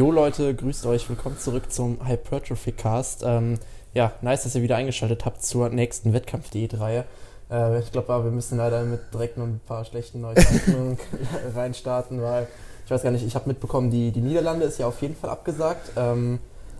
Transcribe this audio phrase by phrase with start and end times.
[0.00, 3.22] Jo Leute, grüßt euch, willkommen zurück zum Hypertrophy Cast.
[3.22, 3.58] Ähm,
[3.92, 7.04] ja, nice, dass ihr wieder eingeschaltet habt zur nächsten Wettkampf-Diät-Reihe.
[7.50, 10.96] Äh, ich glaube, wir müssen leider mit direkt noch ein paar schlechten Neuigkeiten
[11.54, 12.48] reinstarten, weil
[12.86, 15.28] ich weiß gar nicht, ich habe mitbekommen, die, die Niederlande ist ja auf jeden Fall
[15.28, 15.92] abgesagt.
[15.98, 16.38] Ähm,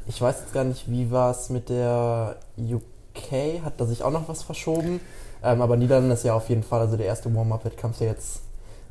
[0.09, 4.13] ich weiß jetzt gar nicht, wie war es mit der UK, hat da sich auch
[4.13, 4.99] noch was verschoben?
[5.45, 8.41] Ähm, aber Niederlande ist ja auf jeden Fall, also der erste Warm-Up-Wettkampf, der jetzt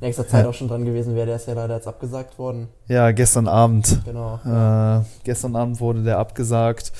[0.01, 0.49] nächster Zeit ja.
[0.49, 2.67] auch schon dran gewesen wäre, der ist ja leider jetzt abgesagt worden.
[2.87, 4.01] Ja, gestern Abend.
[4.05, 4.39] Genau.
[4.45, 6.91] Äh, gestern Abend wurde der abgesagt.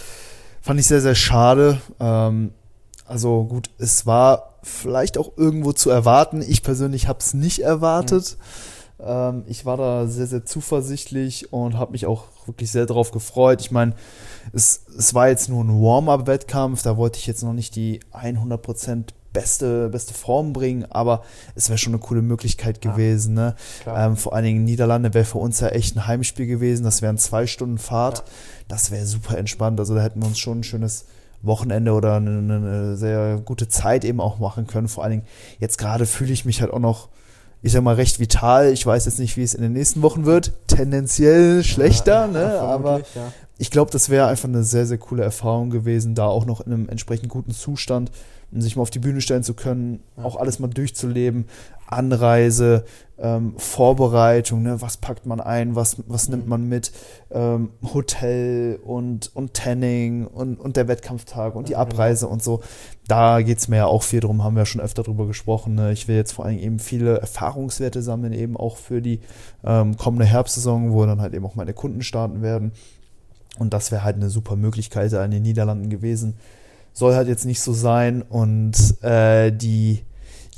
[0.62, 1.80] Fand ich sehr, sehr schade.
[2.00, 2.52] Ähm,
[3.06, 6.42] also gut, es war vielleicht auch irgendwo zu erwarten.
[6.42, 8.38] Ich persönlich habe es nicht erwartet.
[8.38, 9.06] Mhm.
[9.06, 13.62] Ähm, ich war da sehr, sehr zuversichtlich und habe mich auch wirklich sehr darauf gefreut.
[13.62, 13.94] Ich meine,
[14.54, 19.06] es, es war jetzt nur ein Warm-up-Wettkampf, da wollte ich jetzt noch nicht die 100%
[19.34, 21.24] beste, beste Form bringen, aber
[21.56, 23.38] es wäre schon eine coole Möglichkeit gewesen.
[23.38, 23.56] Ja, ne?
[23.96, 26.84] Ähm, vor allen Dingen Niederlande wäre für uns ja echt ein Heimspiel gewesen.
[26.84, 28.20] Das wären zwei Stunden Fahrt.
[28.20, 28.24] Ja.
[28.68, 29.80] Das wäre super entspannt.
[29.80, 31.06] Also da hätten wir uns schon ein schönes
[31.42, 34.88] Wochenende oder eine, eine, sehr gute Zeit eben auch machen können.
[34.88, 35.26] Vor allen Dingen
[35.60, 37.10] jetzt gerade fühle ich mich halt auch noch,
[37.62, 38.72] ich sag mal, recht vital.
[38.72, 40.54] Ich weiß jetzt nicht, wie es in den nächsten Wochen wird.
[40.68, 42.60] Tendenziell schlechter, ja, ne?
[42.60, 43.02] aber
[43.58, 46.74] ich glaube, das wäre einfach eine sehr, sehr coole Erfahrung gewesen, da auch noch in
[46.74, 48.12] einem entsprechend guten Zustand
[48.52, 50.24] sich mal auf die Bühne stellen zu können, ja.
[50.24, 51.46] auch alles mal durchzuleben,
[51.88, 52.86] Anreise,
[53.18, 54.82] ähm, Vorbereitung, ne?
[54.82, 56.92] was packt man ein, was, was nimmt man mit,
[57.32, 61.76] ähm, Hotel und, und Tanning und, und der Wettkampftag und die.
[61.76, 62.62] Abreise und so.
[63.08, 65.76] Da geht es mir ja auch viel drum, haben wir ja schon öfter drüber gesprochen.
[65.76, 65.92] Ne?
[65.92, 69.20] Ich will jetzt vor allem eben viele Erfahrungswerte sammeln, eben auch für die
[69.64, 72.72] ähm, kommende Herbstsaison, wo dann halt eben auch meine Kunden starten werden.
[73.58, 76.36] Und das wäre halt eine super Möglichkeit in den Niederlanden gewesen,
[76.94, 78.22] soll halt jetzt nicht so sein.
[78.22, 80.04] Und äh, die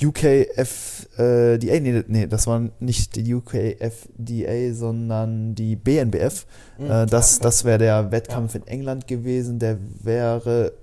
[0.04, 6.46] UKF, äh, die, nee, nee, das war nicht die UKFDA, sondern die BNBF.
[6.78, 8.62] Mhm, äh, das das wäre der Wettkampf ja.
[8.62, 9.60] in England gewesen.
[9.60, 10.74] Der wäre,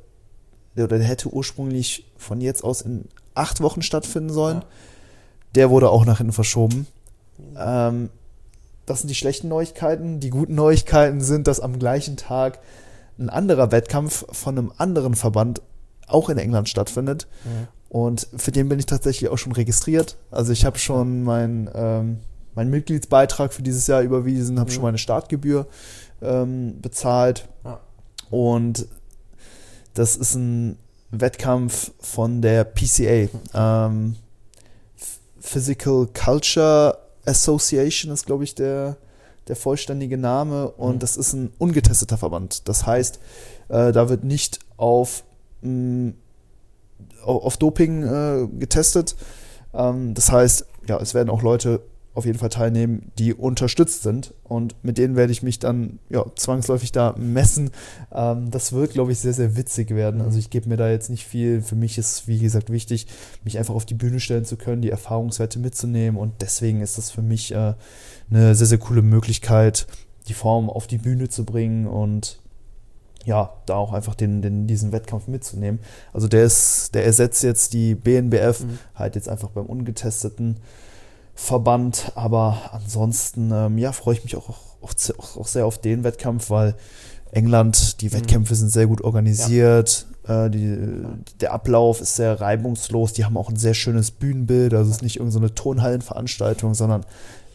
[0.76, 4.58] oder der hätte ursprünglich von jetzt aus in acht Wochen stattfinden sollen.
[4.58, 4.66] Ja.
[5.54, 6.87] Der wurde auch nach hinten verschoben.
[7.56, 8.10] Ähm,
[8.87, 10.20] das sind die schlechten Neuigkeiten.
[10.20, 12.60] Die guten Neuigkeiten sind, dass am gleichen Tag
[13.18, 15.62] ein anderer Wettkampf von einem anderen Verband
[16.06, 17.26] auch in England stattfindet.
[17.44, 17.68] Mhm.
[17.88, 20.16] Und für den bin ich tatsächlich auch schon registriert.
[20.30, 22.18] Also ich habe schon meinen ähm,
[22.54, 24.74] mein Mitgliedsbeitrag für dieses Jahr überwiesen, habe mhm.
[24.74, 25.68] schon meine Startgebühr
[26.20, 27.48] ähm, bezahlt.
[27.64, 27.80] Ja.
[28.30, 28.88] Und
[29.94, 30.76] das ist ein
[31.10, 33.28] Wettkampf von der PCA.
[33.54, 34.16] Ähm,
[35.40, 38.96] Physical Culture Association ist, glaube ich, der,
[39.48, 40.98] der vollständige Name und mhm.
[40.98, 42.69] das ist ein ungetesteter Verband.
[42.69, 43.19] Das heißt,
[43.69, 45.25] äh, da wird nicht auf,
[45.62, 46.14] mh, mm,
[47.25, 49.16] auf Doping äh, getestet.
[49.75, 51.81] Ähm, das heißt, ja, es werden auch Leute
[52.18, 54.34] auf jeden Fall teilnehmen, die unterstützt sind.
[54.44, 57.70] Und mit denen werde ich mich dann ja, zwangsläufig da messen.
[58.12, 60.20] Ähm, das wird, glaube ich, sehr, sehr witzig werden.
[60.20, 61.62] Also ich gebe mir da jetzt nicht viel.
[61.62, 63.06] Für mich ist, wie gesagt, wichtig,
[63.44, 66.20] mich einfach auf die Bühne stellen zu können, die Erfahrungswerte mitzunehmen.
[66.20, 67.74] Und deswegen ist das für mich äh,
[68.30, 69.86] eine sehr, sehr coole Möglichkeit,
[70.26, 72.40] die Form auf die Bühne zu bringen und
[73.24, 75.80] ja, da auch einfach den, den, diesen Wettkampf mitzunehmen.
[76.12, 78.78] Also der ist, der ersetzt jetzt die BNBF, mhm.
[78.94, 80.56] halt jetzt einfach beim ungetesteten
[81.38, 82.12] Verband.
[82.16, 84.49] Aber ansonsten, ähm, ja, freue ich mich auch,
[84.82, 84.93] auch,
[85.37, 86.75] auch, sehr auf den Wettkampf, weil
[87.31, 88.12] England, die mhm.
[88.15, 90.06] Wettkämpfe sind sehr gut organisiert.
[90.26, 90.47] Ja.
[90.47, 90.76] Äh, die,
[91.41, 93.12] der Ablauf ist sehr reibungslos.
[93.12, 94.75] Die haben auch ein sehr schönes Bühnenbild.
[94.75, 97.06] Also es ist nicht irgendeine so Turnhallenveranstaltung, sondern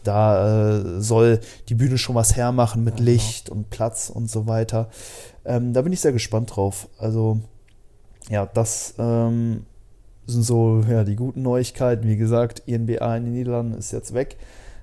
[0.02, 3.10] da äh, soll die Bühne schon was hermachen mit ja, genau.
[3.10, 3.58] Licht genau.
[3.58, 4.88] und Platz und so weiter.
[5.44, 6.88] Ähm, da bin ich sehr gespannt drauf.
[6.98, 7.40] Also,
[8.30, 9.66] ja, das ähm,
[10.26, 12.08] sind so ja, die guten Neuigkeiten.
[12.08, 14.36] Wie gesagt, INBA in den Niederlanden ist jetzt weg.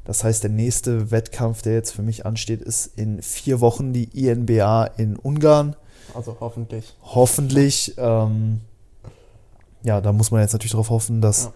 [0.04, 4.06] Das heißt, der nächste Wettkampf, der jetzt für mich ansteht, ist in vier Wochen die
[4.06, 5.76] INBA in Ungarn.
[6.14, 6.96] Also hoffentlich.
[7.04, 7.94] Hoffentlich.
[7.98, 8.62] Ähm,
[9.84, 11.54] ja, da muss man jetzt natürlich darauf hoffen, dass ja.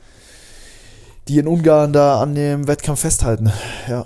[1.27, 3.51] die in Ungarn da an dem Wettkampf festhalten.
[3.87, 4.05] Ja.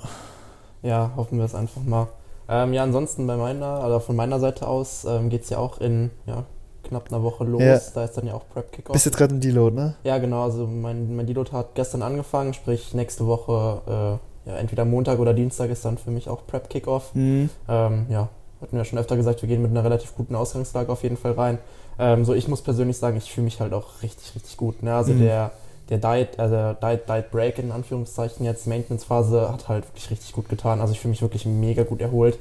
[0.82, 2.08] Ja, hoffen wir es einfach mal.
[2.48, 5.80] Ähm, ja, ansonsten bei meiner, also von meiner Seite aus ähm, geht es ja auch
[5.80, 6.46] in ja,
[6.90, 7.62] knapp einer Woche los.
[7.62, 7.80] Ja.
[7.94, 8.94] Da ist dann ja auch Prep Kickoff.
[8.94, 9.96] Bist jetzt gerade im Deload, ne?
[10.04, 10.44] Ja, genau.
[10.44, 15.34] Also mein, mein Deload hat gestern angefangen, sprich nächste Woche, äh, ja, entweder Montag oder
[15.34, 17.14] Dienstag ist dann für mich auch Prep Kickoff.
[17.14, 17.50] Mhm.
[17.68, 18.30] Ähm, ja,
[18.62, 21.18] hatten wir ja schon öfter gesagt, wir gehen mit einer relativ guten Ausgangslage auf jeden
[21.18, 21.60] Fall rein.
[21.98, 24.82] Ähm, so, ich muss persönlich sagen, ich fühle mich halt auch richtig, richtig gut.
[24.84, 24.94] Ne?
[24.94, 25.22] Also mhm.
[25.22, 25.52] der,
[25.90, 30.50] der Diet, also Diet, Diet Break in Anführungszeichen jetzt, Maintenance-Phase, hat halt wirklich richtig gut
[30.50, 30.82] getan.
[30.82, 32.40] Also ich fühle mich wirklich mega gut erholt.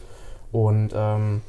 [0.52, 1.42] Und ähm,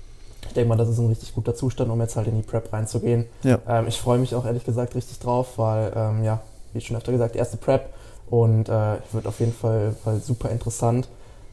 [0.47, 2.71] ich denke mal, das ist ein richtig guter Zustand, um jetzt halt in die Prep
[2.73, 3.25] reinzugehen.
[3.43, 3.59] Ja.
[3.67, 6.41] Ähm, ich freue mich auch ehrlich gesagt richtig drauf, weil, ähm, ja,
[6.73, 7.89] wie schon öfter gesagt, erste Prep
[8.29, 11.07] und äh, wird auf jeden Fall, Fall super interessant.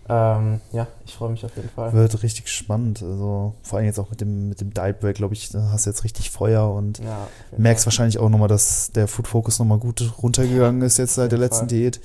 [0.08, 1.92] Ähm, ja, ich freue mich auf jeden Fall.
[1.92, 3.02] Wird richtig spannend.
[3.02, 5.86] Also vor allem jetzt auch mit dem, mit dem Diet Break, glaube ich, da hast
[5.86, 7.26] du jetzt richtig Feuer und ja,
[7.56, 7.86] merkst Fall.
[7.86, 11.68] wahrscheinlich auch nochmal, dass der Food Focus nochmal gut runtergegangen ist jetzt seit der letzten
[11.68, 11.78] Fall.
[11.78, 12.00] Diät.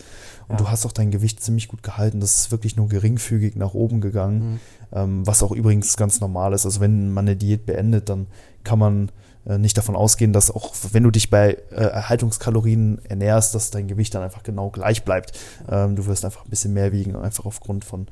[0.47, 0.65] Und ja.
[0.65, 2.19] du hast auch dein Gewicht ziemlich gut gehalten.
[2.19, 4.53] Das ist wirklich nur geringfügig nach oben gegangen.
[4.53, 4.59] Mhm.
[4.93, 6.65] Ähm, was auch übrigens ganz normal ist.
[6.65, 8.27] Also wenn man eine Diät beendet, dann
[8.63, 9.09] kann man
[9.45, 14.13] nicht davon ausgehen, dass auch wenn du dich bei äh, Erhaltungskalorien ernährst, dass dein Gewicht
[14.13, 15.37] dann einfach genau gleich bleibt.
[15.67, 18.07] Ähm, du wirst einfach ein bisschen mehr wiegen, einfach aufgrund von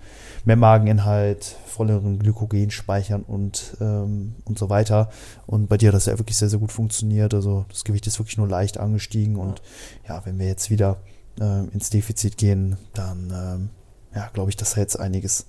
[0.46, 5.10] mehr Mageninhalt, volleren Glykogenspeichern und, ähm, und so weiter.
[5.46, 7.34] Und bei dir hat das ja wirklich sehr, sehr gut funktioniert.
[7.34, 9.36] Also das Gewicht ist wirklich nur leicht angestiegen.
[9.36, 9.62] Und
[10.08, 10.98] ja, wenn wir jetzt wieder
[11.40, 13.70] äh, ins Defizit gehen, dann ähm,
[14.16, 15.46] ja, glaube ich, dass da jetzt einiges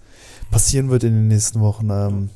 [0.51, 1.89] passieren wird in den nächsten Wochen.
[1.91, 2.31] Ähm,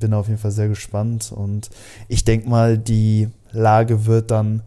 [0.00, 1.70] bin auf jeden Fall sehr gespannt und
[2.08, 4.62] ich denke mal, die Lage wird dann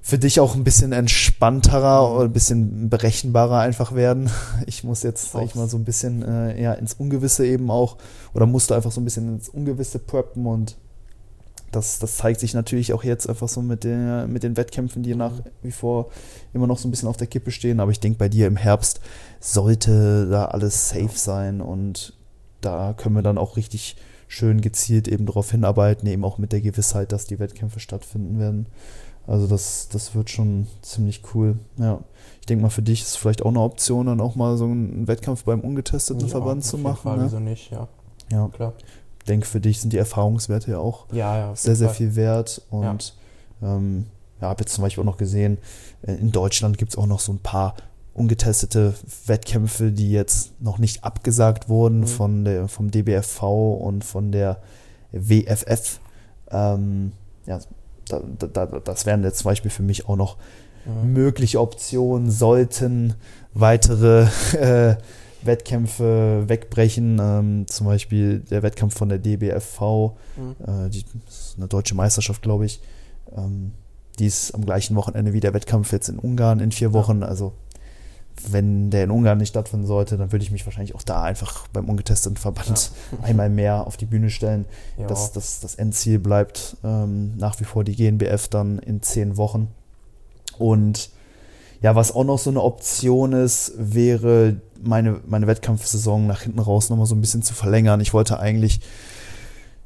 [0.00, 4.30] für dich auch ein bisschen entspannterer oder ein bisschen berechenbarer einfach werden.
[4.66, 7.96] Ich muss jetzt, sag ich mal, so ein bisschen äh, ja, ins Ungewisse eben auch
[8.34, 10.76] oder musste einfach so ein bisschen ins Ungewisse preppen und
[11.74, 15.14] das, das zeigt sich natürlich auch jetzt einfach so mit, den, mit den Wettkämpfen, die
[15.14, 16.10] nach wie vor
[16.52, 17.80] immer noch so ein bisschen auf der Kippe stehen.
[17.80, 19.00] Aber ich denke, bei dir im Herbst
[19.40, 22.14] sollte da alles safe sein und
[22.60, 23.96] da können wir dann auch richtig
[24.34, 28.66] schön gezielt eben darauf hinarbeiten, eben auch mit der Gewissheit, dass die Wettkämpfe stattfinden werden.
[29.26, 31.56] Also das, das wird schon ziemlich cool.
[31.78, 32.00] Ja.
[32.40, 34.64] Ich denke mal, für dich ist es vielleicht auch eine Option, dann auch mal so
[34.64, 37.02] einen Wettkampf beim ungetesteten ja, Verband zu machen.
[37.02, 37.24] Fall, ne?
[37.24, 37.88] Wieso nicht, ja.
[38.30, 38.74] Ja, klar.
[39.20, 41.96] Ich denke, für dich sind die Erfahrungswerte ja auch ja, ja, sehr, sehr Fall.
[41.96, 42.60] viel wert.
[42.68, 43.14] Und
[43.62, 43.76] ja.
[43.76, 44.06] ähm,
[44.42, 45.56] ja, habe jetzt zum Beispiel auch noch gesehen,
[46.02, 47.74] äh, in Deutschland gibt es auch noch so ein paar
[48.14, 48.94] ungetestete
[49.26, 52.06] Wettkämpfe, die jetzt noch nicht abgesagt wurden mhm.
[52.06, 54.58] von der, vom DBFV und von der
[55.12, 56.00] WFF.
[56.50, 57.12] Ähm,
[57.46, 57.58] ja,
[58.08, 60.36] da, da, das wären jetzt zum Beispiel für mich auch noch
[60.86, 61.12] mhm.
[61.12, 63.14] mögliche Optionen, sollten
[63.52, 64.28] weitere
[64.58, 64.96] äh,
[65.42, 67.18] Wettkämpfe wegbrechen.
[67.20, 69.80] Ähm, zum Beispiel der Wettkampf von der DBFV,
[70.36, 70.56] mhm.
[70.66, 72.80] äh, die, das ist eine deutsche Meisterschaft, glaube ich.
[73.36, 73.72] Ähm,
[74.18, 77.24] die ist am gleichen Wochenende wie der Wettkampf jetzt in Ungarn in vier Wochen.
[77.24, 77.52] Also
[78.52, 81.68] wenn der in Ungarn nicht stattfinden sollte, dann würde ich mich wahrscheinlich auch da einfach
[81.68, 83.18] beim ungetesteten Verband ja.
[83.24, 84.64] einmal mehr auf die Bühne stellen.
[84.98, 85.06] Ja.
[85.06, 89.68] Das, das, das Endziel bleibt ähm, nach wie vor die GNBF dann in zehn Wochen.
[90.58, 91.10] Und
[91.80, 96.88] ja, was auch noch so eine Option ist, wäre meine, meine Wettkampfsaison nach hinten raus
[96.90, 98.00] nochmal so ein bisschen zu verlängern.
[98.00, 98.80] Ich wollte eigentlich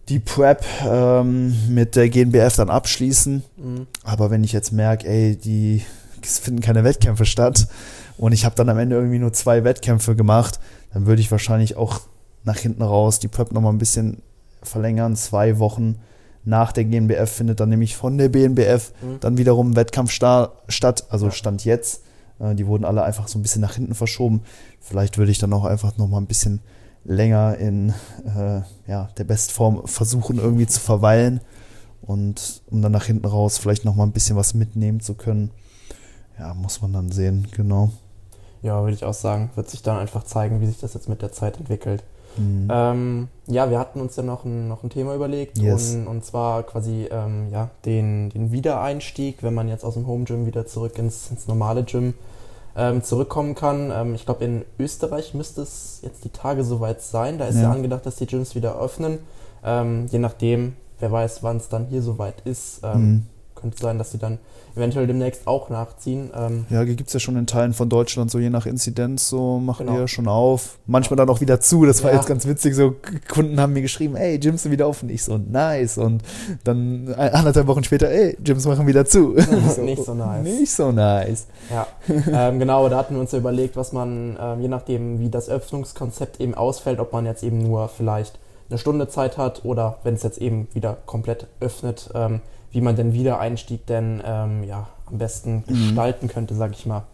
[0.08, 3.42] die Prep ähm, mit der GNBF dann abschließen.
[3.56, 3.86] Mhm.
[4.04, 5.82] Aber wenn ich jetzt merke, ey, die
[6.24, 7.68] es finden keine Wettkämpfe statt,
[8.18, 10.58] und ich habe dann am Ende irgendwie nur zwei Wettkämpfe gemacht,
[10.92, 12.00] dann würde ich wahrscheinlich auch
[12.44, 14.22] nach hinten raus die Prep nochmal ein bisschen
[14.62, 15.14] verlängern.
[15.16, 15.96] Zwei Wochen
[16.44, 19.20] nach der GNBF findet dann nämlich von der BNBF mhm.
[19.20, 21.30] dann wiederum ein Wettkampf statt, also.
[21.30, 22.02] Stand jetzt.
[22.40, 24.42] Äh, die wurden alle einfach so ein bisschen nach hinten verschoben.
[24.80, 26.60] Vielleicht würde ich dann auch einfach nochmal ein bisschen
[27.04, 27.90] länger in
[28.24, 31.40] äh, ja, der Bestform versuchen irgendwie zu verweilen
[32.02, 35.50] und um dann nach hinten raus vielleicht nochmal ein bisschen was mitnehmen zu können.
[36.38, 37.90] Ja, muss man dann sehen, genau.
[38.62, 39.50] Ja, würde ich auch sagen.
[39.54, 42.02] Wird sich dann einfach zeigen, wie sich das jetzt mit der Zeit entwickelt.
[42.36, 42.68] Mhm.
[42.70, 45.94] Ähm, ja, wir hatten uns ja noch ein, noch ein Thema überlegt yes.
[45.94, 50.24] und, und zwar quasi ähm, ja, den, den Wiedereinstieg, wenn man jetzt aus dem Home
[50.24, 52.14] Gym wieder zurück ins, ins normale Gym
[52.76, 53.90] ähm, zurückkommen kann.
[53.92, 57.38] Ähm, ich glaube, in Österreich müsste es jetzt die Tage soweit sein.
[57.38, 59.18] Da ist ja, ja angedacht, dass die Gyms wieder öffnen.
[59.64, 62.82] Ähm, je nachdem, wer weiß, wann es dann hier soweit ist.
[62.84, 63.26] Mhm.
[63.60, 64.38] Könnte sein, dass sie dann
[64.76, 66.30] eventuell demnächst auch nachziehen.
[66.34, 69.28] Ähm ja, die gibt es ja schon in Teilen von Deutschland, so je nach Inzidenz,
[69.28, 69.96] so machen genau.
[69.96, 70.78] die ja schon auf.
[70.86, 72.16] Manchmal dann auch wieder zu, das war ja.
[72.16, 72.94] jetzt ganz witzig, so
[73.28, 75.10] Kunden haben mir geschrieben, ey, Gyms sind wieder offen.
[75.10, 75.98] Ich so, nice.
[75.98, 76.22] Und
[76.64, 79.36] dann anderthalb Wochen später, ey, Gyms machen wieder zu.
[79.74, 80.44] so, nicht so nice.
[80.44, 81.46] Nicht so nice.
[81.70, 85.28] Ja, ähm, genau, da hatten wir uns ja überlegt, was man, ähm, je nachdem, wie
[85.28, 88.38] das Öffnungskonzept eben ausfällt, ob man jetzt eben nur vielleicht
[88.70, 92.96] eine Stunde Zeit hat oder wenn es jetzt eben wieder komplett öffnet, ähm, wie man
[92.96, 95.72] den Wiedereinstieg denn ähm, ja, am besten mhm.
[95.72, 97.04] gestalten könnte, sag ich mal.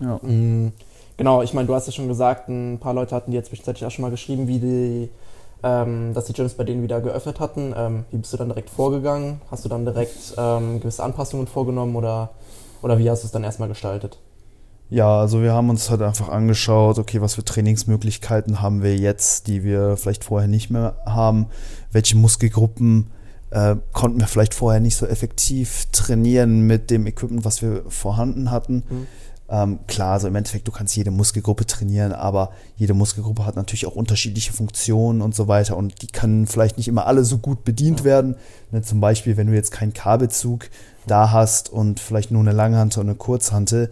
[0.00, 0.18] Ja.
[0.22, 0.72] Mhm.
[1.16, 3.84] Genau, ich meine, du hast ja schon gesagt, ein paar Leute hatten dir jetzt zwischenzeitlich
[3.86, 5.10] auch schon mal geschrieben, wie die,
[5.62, 7.74] ähm, dass die Gyms bei denen wieder geöffnet hatten.
[7.76, 9.40] Ähm, wie bist du dann direkt vorgegangen?
[9.50, 12.30] Hast du dann direkt ähm, gewisse Anpassungen vorgenommen oder,
[12.82, 14.18] oder wie hast du es dann erstmal gestaltet?
[14.92, 19.46] Ja, also wir haben uns halt einfach angeschaut, okay, was für Trainingsmöglichkeiten haben wir jetzt,
[19.46, 21.46] die wir vielleicht vorher nicht mehr haben,
[21.92, 23.10] welche Muskelgruppen
[23.52, 28.50] äh, konnten wir vielleicht vorher nicht so effektiv trainieren mit dem Equipment, was wir vorhanden
[28.50, 28.84] hatten.
[28.88, 29.06] Mhm.
[29.48, 33.86] Ähm, klar, also im Endeffekt, du kannst jede Muskelgruppe trainieren, aber jede Muskelgruppe hat natürlich
[33.86, 37.62] auch unterschiedliche Funktionen und so weiter und die können vielleicht nicht immer alle so gut
[37.62, 38.04] bedient ja.
[38.06, 38.36] werden.
[38.70, 40.70] Ne, zum Beispiel, wenn du jetzt keinen Kabelzug
[41.06, 43.90] da hast und vielleicht nur eine Langhante und eine Kurzhante,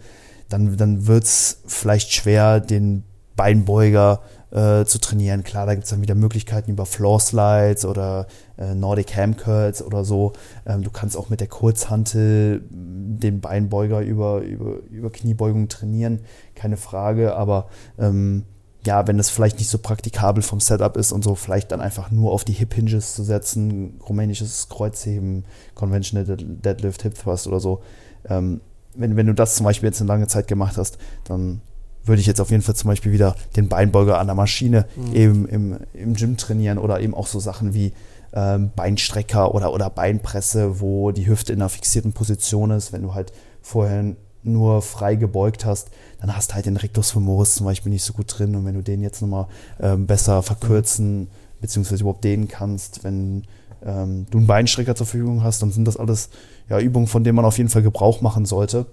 [0.49, 3.03] dann, dann wird es vielleicht schwer, den
[3.35, 5.43] Beinbeuger äh, zu trainieren.
[5.43, 8.27] Klar, da gibt es dann wieder Möglichkeiten über Floor Slides oder
[8.57, 10.33] äh, Nordic Ham Curls oder so.
[10.65, 16.19] Ähm, du kannst auch mit der Kurzhantel den Beinbeuger über, über, über Kniebeugung trainieren,
[16.55, 17.67] keine Frage, aber
[17.97, 18.45] ähm,
[18.85, 22.09] ja, wenn es vielleicht nicht so praktikabel vom Setup ist und so, vielleicht dann einfach
[22.09, 27.81] nur auf die Hip Hinges zu setzen, rumänisches Kreuzheben, Conventional Deadlift, Hip Thrust oder so.
[28.27, 28.61] Ähm,
[28.95, 31.61] wenn, wenn du das zum Beispiel jetzt eine lange Zeit gemacht hast, dann
[32.05, 35.15] würde ich jetzt auf jeden Fall zum Beispiel wieder den Beinbeuger an der Maschine mhm.
[35.15, 37.93] eben im, im Gym trainieren oder eben auch so Sachen wie
[38.33, 42.93] ähm, Beinstrecker oder, oder Beinpresse, wo die Hüfte in einer fixierten Position ist.
[42.93, 45.89] Wenn du halt vorher nur frei gebeugt hast,
[46.19, 48.55] dann hast du halt den Rectus femoris zum Beispiel nicht so gut drin.
[48.55, 49.47] Und wenn du den jetzt nochmal
[49.79, 51.29] ähm, besser verkürzen,
[51.59, 53.43] beziehungsweise überhaupt dehnen kannst, wenn
[53.85, 56.29] ähm, du einen Beinstrecker zur Verfügung hast, dann sind das alles
[56.69, 58.87] ja, Übungen, von denen man auf jeden Fall Gebrauch machen sollte.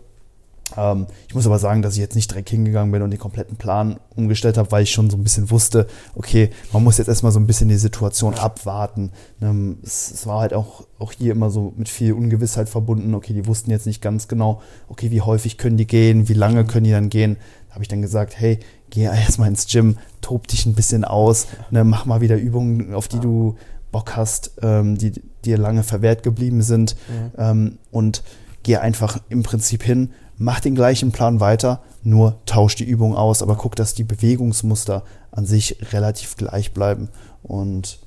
[0.77, 3.57] Ähm, ich muss aber sagen, dass ich jetzt nicht direkt hingegangen bin und den kompletten
[3.57, 7.33] Plan umgestellt habe, weil ich schon so ein bisschen wusste, okay, man muss jetzt erstmal
[7.33, 9.13] so ein bisschen die Situation abwarten.
[9.41, 13.15] Ähm, es, war halt auch, auch hier immer so mit viel Ungewissheit verbunden.
[13.15, 16.65] Okay, die wussten jetzt nicht ganz genau, okay, wie häufig können die gehen, wie lange
[16.65, 17.37] können die dann gehen.
[17.69, 18.59] Da habe ich dann gesagt, hey,
[18.91, 23.09] geh erstmal ins Gym, tob dich ein bisschen aus, ne, mach mal wieder Übungen, auf
[23.09, 23.57] die du
[23.93, 25.13] Bock hast, ähm, die
[25.45, 26.97] dir lange verwehrt geblieben sind
[27.37, 27.79] mhm.
[27.91, 28.23] und
[28.63, 33.42] geh einfach im Prinzip hin mach den gleichen Plan weiter, nur tausch die Übung aus,
[33.42, 37.09] aber guck, dass die Bewegungsmuster an sich relativ gleich bleiben.
[37.42, 37.99] Und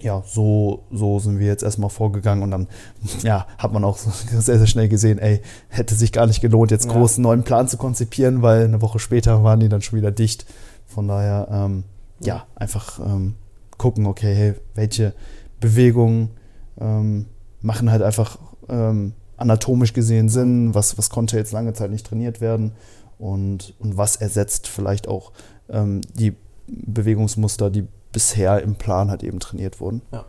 [0.00, 2.68] ja, so, so sind wir jetzt erstmal vorgegangen und dann,
[3.22, 3.98] ja, hat man auch
[4.38, 6.92] sehr, sehr schnell gesehen, ey, hätte sich gar nicht gelohnt, jetzt ja.
[6.92, 10.46] großen neuen Plan zu konzipieren, weil eine Woche später waren die dann schon wieder dicht.
[10.86, 11.84] Von daher, ähm,
[12.20, 13.36] ja, einfach ähm,
[13.76, 15.12] gucken, okay, hey, welche
[15.60, 16.30] Bewegungen
[16.80, 17.26] ähm,
[17.60, 18.38] machen halt einfach
[18.68, 22.72] ähm, anatomisch gesehen Sinn, was, was konnte jetzt lange Zeit nicht trainiert werden
[23.18, 25.32] und, und was ersetzt vielleicht auch
[25.68, 30.02] ähm, die Bewegungsmuster, die bisher im Plan halt eben trainiert wurden.
[30.12, 30.24] Ja.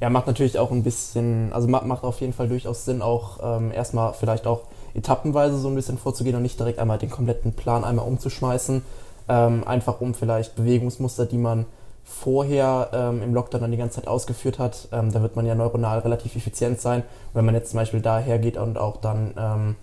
[0.00, 3.72] Ja, macht natürlich auch ein bisschen, also macht, auf jeden Fall durchaus Sinn, auch ähm,
[3.72, 4.62] erstmal vielleicht auch
[4.94, 8.82] etappenweise so ein bisschen vorzugehen und nicht direkt einmal den kompletten Plan einmal umzuschmeißen.
[9.28, 11.66] Ähm, einfach um vielleicht Bewegungsmuster, die man
[12.08, 15.54] vorher ähm, im Lockdown dann die ganze Zeit ausgeführt hat, ähm, da wird man ja
[15.54, 17.00] neuronal relativ effizient sein.
[17.00, 19.76] Und wenn man jetzt zum Beispiel daher geht und auch dann ähm,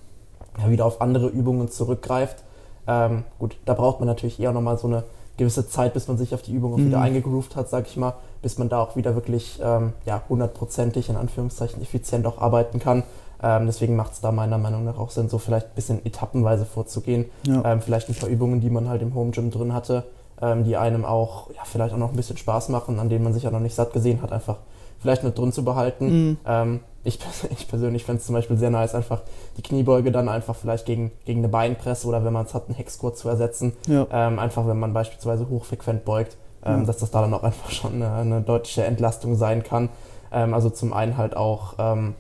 [0.60, 2.44] ja, wieder auf andere Übungen zurückgreift,
[2.88, 5.04] ähm, gut, da braucht man natürlich eher nochmal so eine
[5.38, 6.88] gewisse Zeit, bis man sich auf die Übung auch mhm.
[6.88, 11.10] wieder eingegroovt hat, sag ich mal, bis man da auch wieder wirklich ähm, ja, hundertprozentig
[11.10, 13.04] in Anführungszeichen effizient auch arbeiten kann.
[13.42, 16.66] Ähm, deswegen macht es da meiner Meinung nach auch Sinn, so vielleicht ein bisschen etappenweise
[16.66, 17.26] vorzugehen.
[17.46, 17.80] Ja.
[17.80, 20.04] vielleicht ein paar Übungen, die man halt im Home Gym drin hatte,
[20.42, 23.44] die einem auch ja, vielleicht auch noch ein bisschen Spaß machen, an denen man sich
[23.44, 24.58] ja noch nicht satt gesehen hat, einfach
[25.00, 26.08] vielleicht mit drin zu behalten.
[26.08, 26.38] Mhm.
[26.46, 27.20] Ähm, ich,
[27.52, 29.22] ich, persönlich fände es zum Beispiel sehr nice, einfach
[29.58, 32.76] die Kniebeuge dann einfach vielleicht gegen, gegen eine Beinpresse oder wenn man es hat, einen
[32.76, 33.74] Hexsquat zu ersetzen.
[33.88, 34.08] Ja.
[34.12, 36.86] Ähm, einfach wenn man beispielsweise hochfrequent beugt, ähm, ja.
[36.86, 39.90] dass das da dann auch einfach schon eine, eine deutliche Entlastung sein kann.
[40.32, 42.16] Ähm, also zum einen halt auch, ähm,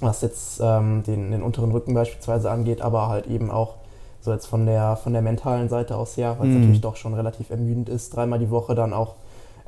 [0.00, 3.76] was jetzt ähm, den, den unteren Rücken beispielsweise angeht, aber halt eben auch
[4.24, 6.60] so jetzt von der, von der mentalen Seite aus her, weil es mhm.
[6.60, 9.16] natürlich doch schon relativ ermüdend ist, dreimal die Woche dann auch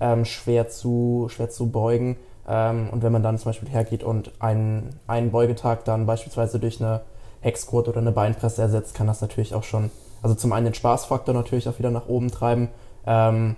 [0.01, 2.17] ähm, schwer, zu, schwer zu beugen.
[2.49, 6.81] Ähm, und wenn man dann zum Beispiel hergeht und einen, einen Beugetag dann beispielsweise durch
[6.81, 7.03] eine
[7.41, 9.91] Hexquote oder eine Beinpresse ersetzt, kann das natürlich auch schon,
[10.23, 12.69] also zum einen den Spaßfaktor natürlich auch wieder nach oben treiben
[13.07, 13.57] ähm,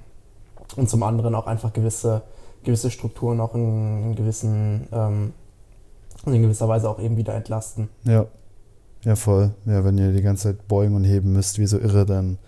[0.76, 2.22] und zum anderen auch einfach gewisse,
[2.64, 5.32] gewisse Strukturen auch in, in gewissen, ähm,
[6.26, 7.88] in gewisser Weise auch eben wieder entlasten.
[8.02, 8.26] Ja,
[9.04, 9.54] ja, voll.
[9.66, 12.38] Ja, wenn ihr die ganze Zeit beugen und heben müsst, wie so irre, dann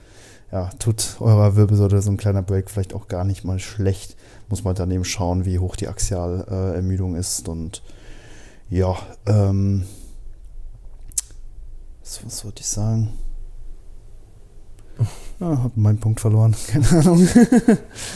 [0.52, 4.16] ja, tut eurer Wirbelsäule so ein kleiner Break vielleicht auch gar nicht mal schlecht.
[4.49, 7.49] Muss man dann eben schauen, wie hoch die Axialermüdung äh, ist.
[7.49, 7.83] Und
[8.69, 9.85] ja, ähm,
[12.00, 13.12] was, was wollte ich sagen?
[15.38, 16.57] Ja, hab meinen Punkt verloren.
[16.66, 17.28] Keine Ahnung.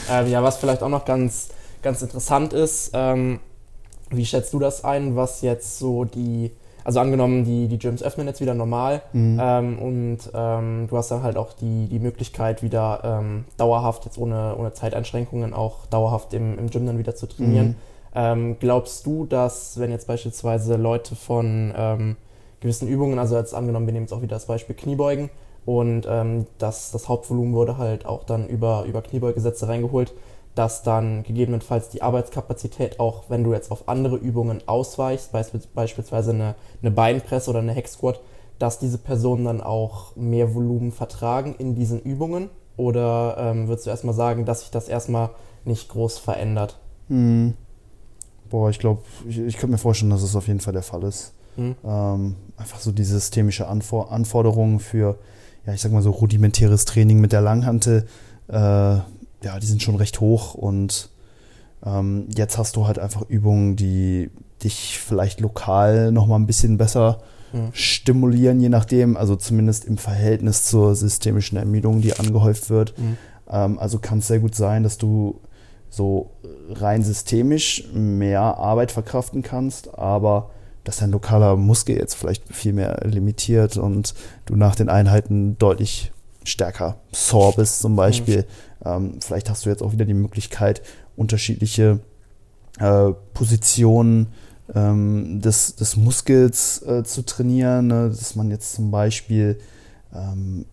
[0.09, 1.49] äh, ja, was vielleicht auch noch ganz,
[1.81, 3.39] ganz interessant ist, ähm,
[4.09, 6.51] wie schätzt du das ein, was jetzt so die
[6.85, 9.39] also angenommen, die, die Gyms öffnen jetzt wieder normal mhm.
[9.41, 14.19] ähm, und ähm, du hast dann halt auch die, die Möglichkeit, wieder ähm, dauerhaft, jetzt
[14.19, 17.69] ohne, ohne Zeiteinschränkungen, auch dauerhaft im, im Gym dann wieder zu trainieren.
[17.69, 17.75] Mhm.
[18.13, 22.15] Ähm, glaubst du, dass wenn jetzt beispielsweise Leute von ähm,
[22.59, 25.31] gewissen Übungen, also jetzt angenommen, wir nehmen jetzt auch wieder das Beispiel Kniebeugen
[25.65, 30.13] und ähm, das, das Hauptvolumen wurde halt auch dann über, über Kniebeugesätze reingeholt,
[30.55, 36.55] dass dann gegebenenfalls die Arbeitskapazität auch, wenn du jetzt auf andere Übungen ausweichst, beispielsweise eine,
[36.81, 38.21] eine Beinpresse oder eine Hexquat,
[38.57, 42.49] dass diese Personen dann auch mehr Volumen vertragen in diesen Übungen?
[42.77, 45.29] Oder ähm, würdest du erstmal sagen, dass sich das erstmal
[45.65, 46.79] nicht groß verändert?
[47.09, 47.53] Hm.
[48.49, 51.03] Boah, ich glaube, ich, ich könnte mir vorstellen, dass es auf jeden Fall der Fall
[51.03, 51.33] ist.
[51.55, 51.75] Hm.
[51.83, 55.17] Ähm, einfach so die systemische Anfor Anforderungen für,
[55.65, 58.07] ja, ich sag mal so rudimentäres Training mit der Langhantel.
[58.47, 58.97] Äh,
[59.45, 61.09] ja, die sind schon recht hoch und
[61.85, 64.31] ähm, jetzt hast du halt einfach Übungen, die
[64.63, 67.19] dich vielleicht lokal nochmal ein bisschen besser
[67.53, 67.69] mhm.
[67.71, 72.97] stimulieren, je nachdem, also zumindest im Verhältnis zur systemischen Ermüdung, die angehäuft wird.
[72.97, 73.17] Mhm.
[73.49, 75.39] Ähm, also kann es sehr gut sein, dass du
[75.91, 76.31] so
[76.71, 80.49] rein systemisch mehr Arbeit verkraften kannst, aber
[80.83, 86.11] dass dein lokaler Muskel jetzt vielleicht viel mehr limitiert und du nach den Einheiten deutlich
[86.45, 88.45] stärker sore bist zum Beispiel.
[88.83, 88.87] Mhm.
[88.87, 90.81] Ähm, vielleicht hast du jetzt auch wieder die Möglichkeit,
[91.15, 91.99] unterschiedliche
[92.79, 94.27] äh, Positionen
[94.73, 98.09] ähm, des, des Muskels äh, zu trainieren, ne?
[98.09, 99.59] dass man jetzt zum Beispiel
[100.13, 100.65] ähm,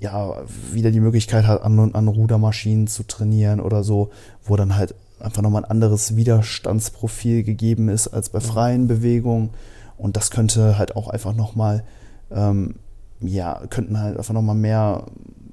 [0.00, 0.42] ja
[0.72, 4.10] wieder die Möglichkeit hat, an, an Rudermaschinen zu trainieren oder so,
[4.44, 9.50] wo dann halt einfach nochmal ein anderes Widerstandsprofil gegeben ist als bei freien Bewegungen.
[9.96, 11.84] Und das könnte halt auch einfach nochmal,
[12.30, 12.76] ähm,
[13.20, 15.06] ja, könnten halt einfach nochmal mehr,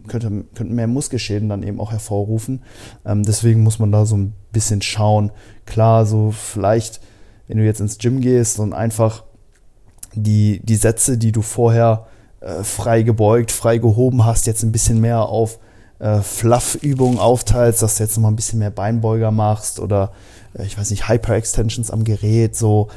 [0.07, 2.61] könnte, könnten mehr Muskelschäden dann eben auch hervorrufen.
[3.05, 5.31] Ähm, deswegen muss man da so ein bisschen schauen.
[5.65, 7.01] Klar, so vielleicht,
[7.47, 9.23] wenn du jetzt ins Gym gehst und einfach
[10.13, 12.07] die, die Sätze, die du vorher
[12.39, 15.59] äh, frei gebeugt, frei gehoben hast, jetzt ein bisschen mehr auf
[15.99, 20.11] äh, Fluff-Übungen aufteilst, dass du jetzt nochmal ein bisschen mehr Beinbeuger machst oder
[20.53, 22.89] äh, ich weiß nicht, Hyper-Extensions am Gerät, so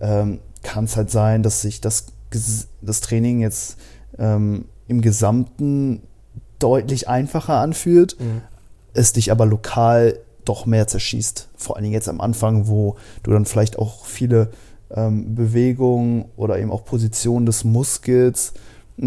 [0.00, 2.06] ähm, kann es halt sein, dass sich das,
[2.82, 3.76] das Training jetzt
[4.18, 6.02] ähm, im Gesamten
[6.58, 8.42] deutlich einfacher anfühlt, mhm.
[8.94, 11.48] es dich aber lokal doch mehr zerschießt.
[11.56, 14.50] Vor allen Dingen jetzt am Anfang, wo du dann vielleicht auch viele
[14.90, 18.54] ähm, Bewegungen oder eben auch Positionen des Muskels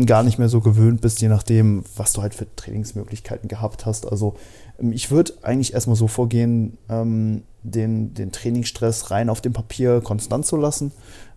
[0.05, 4.09] gar nicht mehr so gewöhnt bist, je nachdem, was du halt für Trainingsmöglichkeiten gehabt hast.
[4.11, 4.35] Also
[4.79, 10.01] ähm, ich würde eigentlich erstmal so vorgehen, ähm, den, den Trainingsstress rein auf dem Papier
[10.01, 10.91] konstant zu lassen,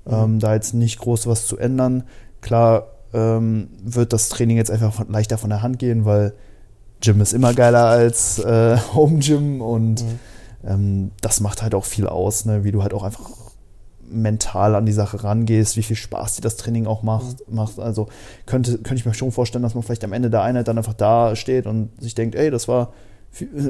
[0.04, 0.12] mhm.
[0.12, 2.04] ähm, da jetzt nicht groß was zu ändern.
[2.40, 6.35] Klar ähm, wird das Training jetzt einfach von, leichter von der Hand gehen, weil
[7.01, 10.18] Gym ist immer geiler als äh, Home Gym und mhm.
[10.64, 12.64] ähm, das macht halt auch viel aus, ne?
[12.64, 13.31] wie du halt auch einfach
[14.12, 17.48] mental an die Sache rangehst, wie viel Spaß dir das Training auch macht.
[17.48, 17.57] Mhm.
[17.57, 17.79] macht.
[17.79, 18.09] Also
[18.46, 20.94] könnte, könnte ich mir schon vorstellen, dass man vielleicht am Ende der Einheit dann einfach
[20.94, 22.92] da steht und sich denkt, ey, das war,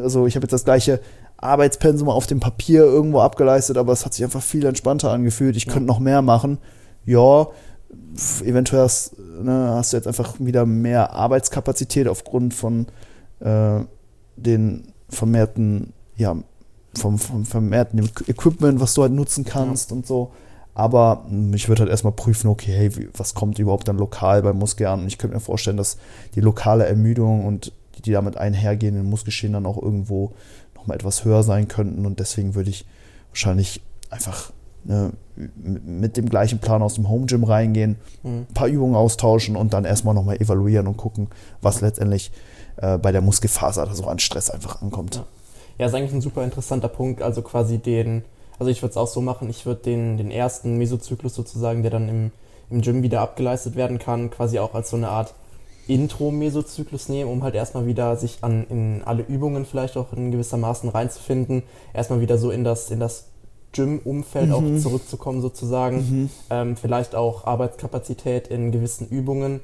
[0.02, 1.00] also ich habe jetzt das gleiche
[1.36, 5.56] Arbeitspensum auf dem Papier irgendwo abgeleistet, aber es hat sich einfach viel entspannter angefühlt.
[5.56, 5.72] Ich ja.
[5.72, 6.58] könnte noch mehr machen.
[7.04, 7.48] Ja,
[8.44, 12.86] eventuell hast, ne, hast, du jetzt einfach wieder mehr Arbeitskapazität aufgrund von
[13.40, 13.80] äh,
[14.36, 16.36] den vermehrten ja,
[16.96, 19.96] vom, vom vermehrten Equipment, was du halt nutzen kannst ja.
[19.96, 20.32] und so.
[20.74, 24.58] Aber hm, ich würde halt erstmal prüfen, okay, hey, was kommt überhaupt dann lokal beim
[24.58, 25.00] Muskel an?
[25.00, 25.98] Und ich könnte mir vorstellen, dass
[26.34, 30.32] die lokale Ermüdung und die, die damit einhergehenden Muskelschäden dann auch irgendwo
[30.74, 32.06] nochmal etwas höher sein könnten.
[32.06, 32.86] Und deswegen würde ich
[33.30, 34.52] wahrscheinlich einfach
[34.84, 38.46] mit dem gleichen Plan aus dem Home Gym reingehen, mhm.
[38.50, 41.28] ein paar Übungen austauschen und dann erstmal nochmal evaluieren und gucken,
[41.60, 42.32] was letztendlich
[42.76, 45.16] äh, bei der Muskelfaser so an Stress einfach ankommt.
[45.16, 45.24] Ja.
[45.78, 47.22] Ja, ist eigentlich ein super interessanter Punkt.
[47.22, 48.24] Also quasi den,
[48.58, 51.90] also ich würde es auch so machen, ich würde den, den ersten Mesozyklus sozusagen, der
[51.90, 52.30] dann im,
[52.70, 55.34] im Gym wieder abgeleistet werden kann, quasi auch als so eine Art
[55.88, 60.88] Intro-Mesozyklus nehmen, um halt erstmal wieder sich an in alle Übungen vielleicht auch in gewissermaßen
[60.88, 63.31] reinzufinden, erstmal wieder so in das, in das
[63.72, 64.54] Gym-Umfeld mhm.
[64.54, 65.96] auch zurückzukommen sozusagen.
[65.96, 66.30] Mhm.
[66.50, 69.60] Ähm, vielleicht auch Arbeitskapazität in gewissen Übungen,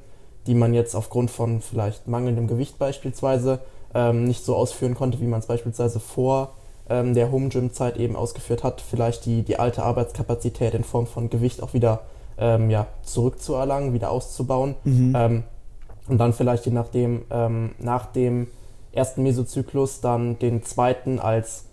[0.47, 3.59] die man jetzt aufgrund von vielleicht mangelndem Gewicht beispielsweise
[3.93, 6.53] ähm, nicht so ausführen konnte, wie man es beispielsweise vor
[6.89, 11.07] ähm, der Home Gym Zeit eben ausgeführt hat, vielleicht die, die alte Arbeitskapazität in Form
[11.07, 12.01] von Gewicht auch wieder
[12.37, 14.75] ähm, ja, zurückzuerlangen, wieder auszubauen.
[14.83, 15.13] Mhm.
[15.15, 15.43] Ähm,
[16.07, 18.47] und dann vielleicht je nachdem, ähm, nach dem
[18.91, 21.65] ersten Mesozyklus dann den zweiten als,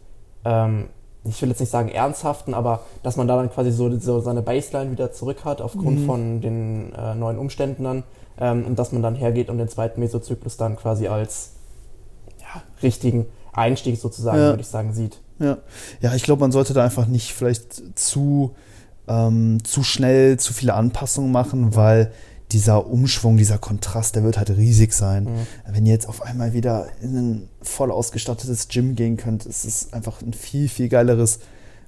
[1.29, 4.43] ich will jetzt nicht sagen ernsthaften, aber dass man da dann quasi so, so seine
[4.43, 6.07] Baseline wieder zurück hat aufgrund mhm.
[6.07, 8.05] von den äh, neuen Umständen dann
[8.39, 11.53] und dass man dann hergeht und den zweiten Mesozyklus dann quasi als
[12.83, 14.49] richtigen Einstieg sozusagen, ja.
[14.49, 15.21] würde ich sagen, sieht.
[15.39, 15.59] Ja,
[16.01, 18.55] ja ich glaube, man sollte da einfach nicht vielleicht zu,
[19.09, 22.12] ähm, zu schnell zu viele Anpassungen machen, weil
[22.52, 25.24] dieser Umschwung, dieser Kontrast, der wird halt riesig sein.
[25.24, 25.46] Mhm.
[25.72, 29.92] Wenn ihr jetzt auf einmal wieder in ein voll ausgestattetes Gym gehen könnt, ist es
[29.92, 31.40] einfach ein viel, viel geileres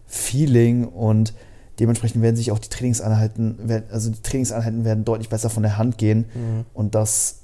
[0.07, 1.35] Feeling und
[1.79, 5.97] dementsprechend werden sich auch die Trainingseinheiten, also die Trainingseinheiten werden deutlich besser von der Hand
[5.97, 6.65] gehen mhm.
[6.75, 7.43] und das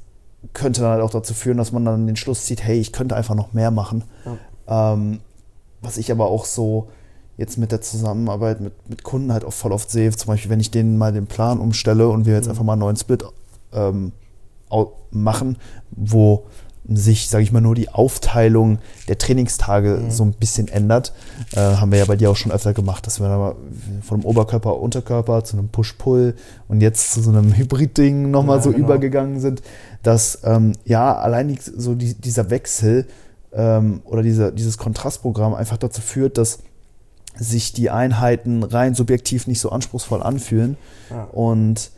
[0.52, 3.16] könnte dann halt auch dazu führen, dass man dann den Schluss zieht, hey, ich könnte
[3.16, 4.04] einfach noch mehr machen.
[4.66, 4.92] Ja.
[4.94, 5.20] Ähm,
[5.80, 6.88] was ich aber auch so
[7.36, 10.60] jetzt mit der Zusammenarbeit mit, mit Kunden halt auch voll oft sehe, zum Beispiel, wenn
[10.60, 12.50] ich denen mal den Plan umstelle und wir jetzt mhm.
[12.50, 13.24] einfach mal einen neuen Split
[13.72, 14.12] ähm,
[15.10, 15.56] machen,
[15.90, 16.46] wo
[16.86, 20.10] sich, sage ich mal, nur die Aufteilung der Trainingstage mhm.
[20.10, 21.14] so ein bisschen ändert.
[21.54, 23.54] Äh, haben wir ja bei dir auch schon öfter gemacht, dass wir dann mal
[24.02, 26.34] von einem Oberkörper, Unterkörper zu einem Push-Pull
[26.68, 28.84] und jetzt zu so einem Hybrid-Ding nochmal ja, so genau.
[28.84, 29.62] übergegangen sind,
[30.02, 33.06] dass ähm, ja, allein so die, dieser Wechsel
[33.54, 36.58] ähm, oder diese, dieses Kontrastprogramm einfach dazu führt, dass
[37.36, 40.76] sich die Einheiten rein subjektiv nicht so anspruchsvoll anfühlen.
[41.10, 41.24] Ja.
[41.24, 41.90] Und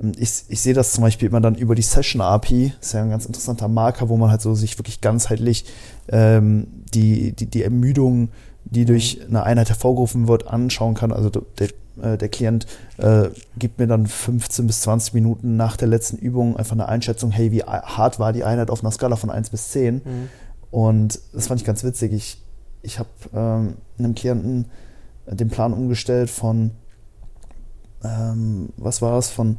[0.00, 2.92] ähm, ich, ich sehe das zum Beispiel immer dann über die Session API, das ist
[2.94, 5.64] ja ein ganz interessanter Marker, wo man halt so sich wirklich ganzheitlich
[6.08, 8.28] ähm, die, die, die Ermüdung,
[8.64, 9.36] die durch mhm.
[9.36, 11.12] eine Einheit hervorgerufen wird, anschauen kann.
[11.12, 11.68] Also der,
[12.02, 12.66] äh, der Klient
[12.98, 17.30] äh, gibt mir dann 15 bis 20 Minuten nach der letzten Übung einfach eine Einschätzung,
[17.30, 19.94] hey, wie hart war die Einheit auf einer Skala von 1 bis 10.
[19.94, 20.00] Mhm.
[20.70, 22.12] Und das fand ich ganz witzig.
[22.12, 22.42] Ich,
[22.82, 24.66] ich habe ähm, einem Klienten
[25.26, 26.70] den Plan umgestellt von,
[28.04, 29.56] ähm, was war es, von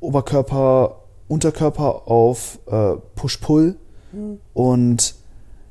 [0.00, 3.76] Oberkörper, Unterkörper auf äh, Push-Pull.
[4.12, 4.38] Mhm.
[4.54, 5.14] Und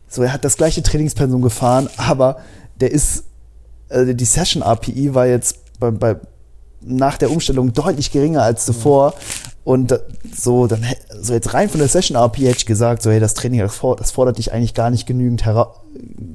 [0.08, 2.38] so, er hat das gleiche Trainingspensum gefahren, aber
[2.80, 3.26] der ist,
[3.90, 6.16] äh, die Session API war jetzt bei, bei,
[6.82, 9.14] nach der Umstellung deutlich geringer als zuvor.
[9.66, 10.00] Und
[10.32, 10.86] so, dann,
[11.20, 13.76] so jetzt rein von der Session API hätte ich gesagt, so, hey, das Training, das
[13.76, 15.74] fordert, das fordert dich eigentlich gar nicht genügend, hera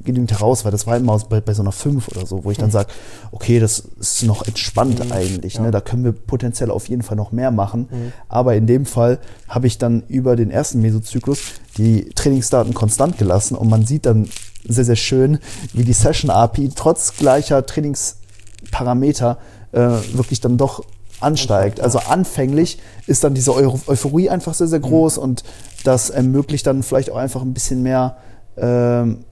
[0.03, 2.57] genügend heraus, weil das war immer bei, bei so einer 5 oder so, wo ich
[2.57, 2.73] dann mhm.
[2.73, 2.89] sage,
[3.31, 5.13] okay, das ist noch entspannt mhm.
[5.13, 5.59] eigentlich, ne?
[5.59, 5.65] ja.
[5.67, 5.71] ne?
[5.71, 7.87] da können wir potenziell auf jeden Fall noch mehr machen.
[7.89, 8.13] Mhm.
[8.27, 11.39] Aber in dem Fall habe ich dann über den ersten Mesozyklus
[11.77, 14.27] die Trainingsdaten konstant gelassen und man sieht dann
[14.67, 15.39] sehr, sehr schön,
[15.71, 19.37] wie die Session API trotz gleicher Trainingsparameter
[19.71, 19.79] äh,
[20.13, 20.83] wirklich dann doch
[21.21, 21.79] ansteigt.
[21.79, 24.83] Also anfänglich ist dann diese Euphorie einfach sehr, sehr mhm.
[24.83, 25.23] groß mhm.
[25.23, 25.43] und
[25.83, 28.17] das ermöglicht dann vielleicht auch einfach ein bisschen mehr
[28.57, 29.25] ähm,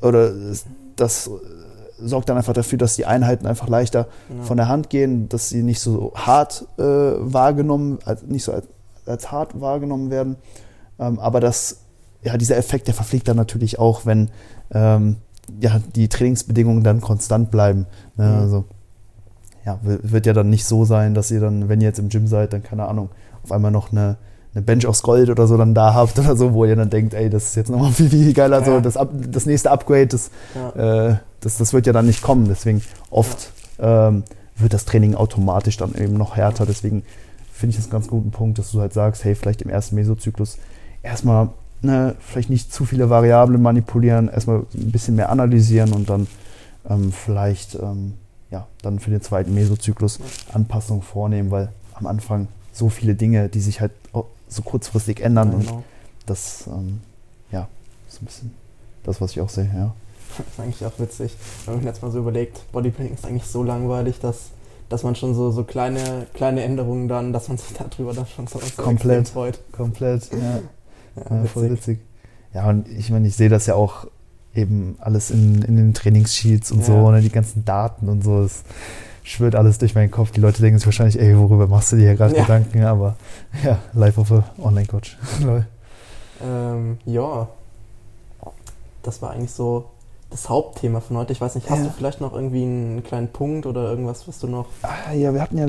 [0.00, 0.32] oder
[0.96, 1.30] das
[1.98, 4.42] sorgt dann einfach dafür, dass die Einheiten einfach leichter ja.
[4.42, 8.66] von der Hand gehen, dass sie nicht so hart äh, wahrgenommen, also nicht so als,
[9.06, 10.36] als hart wahrgenommen werden.
[10.98, 11.78] Ähm, aber das,
[12.22, 14.30] ja, dieser Effekt, der verfliegt dann natürlich auch, wenn
[14.72, 15.16] ähm,
[15.60, 17.86] ja, die Trainingsbedingungen dann konstant bleiben.
[18.16, 18.26] Ne?
[18.26, 18.38] Mhm.
[18.38, 18.64] Also
[19.64, 22.26] ja, wird ja dann nicht so sein, dass ihr dann, wenn ihr jetzt im Gym
[22.26, 23.10] seid, dann keine Ahnung,
[23.42, 24.16] auf einmal noch eine,
[24.54, 27.14] eine Bench aus Gold oder so dann da habt oder so, wo ihr dann denkt,
[27.14, 28.64] ey, das ist jetzt nochmal viel, viel geiler, ja.
[28.64, 31.10] so das, das nächste Upgrade, das, ja.
[31.10, 32.46] äh, das, das wird ja dann nicht kommen.
[32.48, 34.08] Deswegen oft ja.
[34.08, 34.24] ähm,
[34.56, 36.66] wird das Training automatisch dann eben noch härter.
[36.66, 37.02] Deswegen
[37.52, 39.94] finde ich das einen ganz guten Punkt, dass du halt sagst, hey, vielleicht im ersten
[39.94, 40.58] Mesozyklus
[41.02, 41.50] erstmal
[41.82, 46.26] ne, vielleicht nicht zu viele Variablen manipulieren, erstmal ein bisschen mehr analysieren und dann
[46.88, 48.14] ähm, vielleicht ähm,
[48.52, 50.20] ja, dann für den zweiten Mesozyklus
[50.52, 53.92] Anpassungen vornehmen, weil am Anfang so viele Dinge, die sich halt
[54.48, 55.74] so kurzfristig ändern ja, genau.
[55.76, 55.84] und
[56.26, 57.00] das, ähm,
[57.50, 57.66] ja,
[58.06, 58.54] ist ein bisschen
[59.02, 59.94] das, was ich auch sehe, ja.
[60.38, 61.36] Das ist eigentlich auch witzig,
[61.66, 64.50] wenn man jetzt mal so überlegt, Bodybuilding ist eigentlich so langweilig, dass,
[64.88, 68.46] dass man schon so, so kleine, kleine Änderungen dann, dass man sich darüber dann schon
[68.46, 69.60] so, komplett freut.
[69.72, 70.38] Komplett, ja.
[71.30, 72.00] ja, ja voll witzig.
[72.54, 74.06] Ja, und ich meine, ich sehe das ja auch
[74.54, 76.86] eben alles in, in den Trainingssheets und ja.
[76.86, 78.42] so, ne, die ganzen Daten und so.
[78.42, 78.62] Es
[79.22, 80.30] schwirrt alles durch meinen Kopf.
[80.32, 82.42] Die Leute denken sich wahrscheinlich, ey, worüber machst du dir hier gerade ja.
[82.42, 82.82] Gedanken?
[82.84, 83.16] Aber
[83.64, 85.18] ja, live of a Online-Coach.
[86.44, 87.48] ähm, ja,
[89.02, 89.86] das war eigentlich so
[90.30, 91.32] das Hauptthema von heute.
[91.32, 91.84] Ich weiß nicht, hast ja.
[91.84, 94.66] du vielleicht noch irgendwie einen kleinen Punkt oder irgendwas, was du noch.
[94.82, 95.66] Ah, ja, wir hatten ja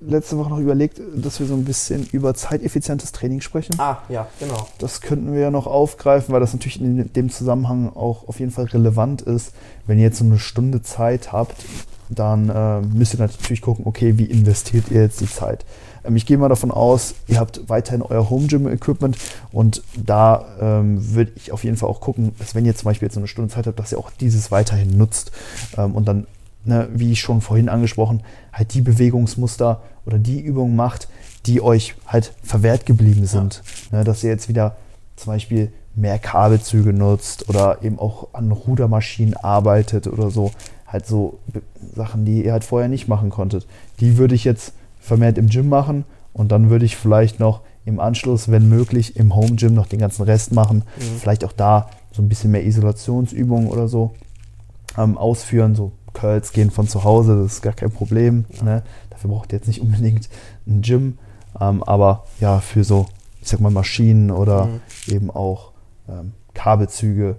[0.00, 3.74] letzte Woche noch überlegt, dass wir so ein bisschen über zeiteffizientes Training sprechen.
[3.78, 4.68] Ah, ja, genau.
[4.78, 8.52] Das könnten wir ja noch aufgreifen, weil das natürlich in dem Zusammenhang auch auf jeden
[8.52, 9.52] Fall relevant ist.
[9.86, 11.64] Wenn ihr jetzt so eine Stunde Zeit habt,
[12.08, 15.64] dann äh, müsst ihr natürlich gucken, okay, wie investiert ihr jetzt die Zeit?
[16.04, 19.18] Ähm, ich gehe mal davon aus, ihr habt weiterhin euer Home Gym Equipment
[19.52, 23.06] und da ähm, würde ich auf jeden Fall auch gucken, dass wenn ihr zum Beispiel
[23.06, 25.32] jetzt so eine Stunde Zeit habt, dass ihr auch dieses weiterhin nutzt
[25.76, 26.26] ähm, und dann
[26.68, 31.08] ne, wie ich schon vorhin angesprochen, halt die Bewegungsmuster oder die Übungen macht,
[31.46, 33.62] die euch halt verwehrt geblieben sind.
[33.90, 33.98] Ja.
[33.98, 34.76] Ne, dass ihr jetzt wieder
[35.16, 40.52] zum Beispiel mehr Kabelzüge nutzt oder eben auch an Rudermaschinen arbeitet oder so.
[40.86, 41.38] Halt so
[41.94, 43.66] Sachen, die ihr halt vorher nicht machen konntet.
[44.00, 47.98] Die würde ich jetzt vermehrt im Gym machen und dann würde ich vielleicht noch im
[47.98, 50.84] Anschluss, wenn möglich, im Home Gym noch den ganzen Rest machen.
[50.98, 51.18] Mhm.
[51.18, 54.12] Vielleicht auch da so ein bisschen mehr Isolationsübungen oder so
[54.96, 58.44] ähm, ausführen, so Curls gehen von zu Hause, das ist gar kein Problem.
[58.56, 58.62] Ja.
[58.62, 58.82] Ne?
[59.10, 60.28] Dafür braucht ihr jetzt nicht unbedingt
[60.66, 61.18] ein Gym.
[61.60, 63.06] Ähm, aber ja, für so,
[63.40, 64.80] ich sag mal, Maschinen oder mhm.
[65.08, 65.72] eben auch
[66.08, 67.36] ähm, Kabelzüge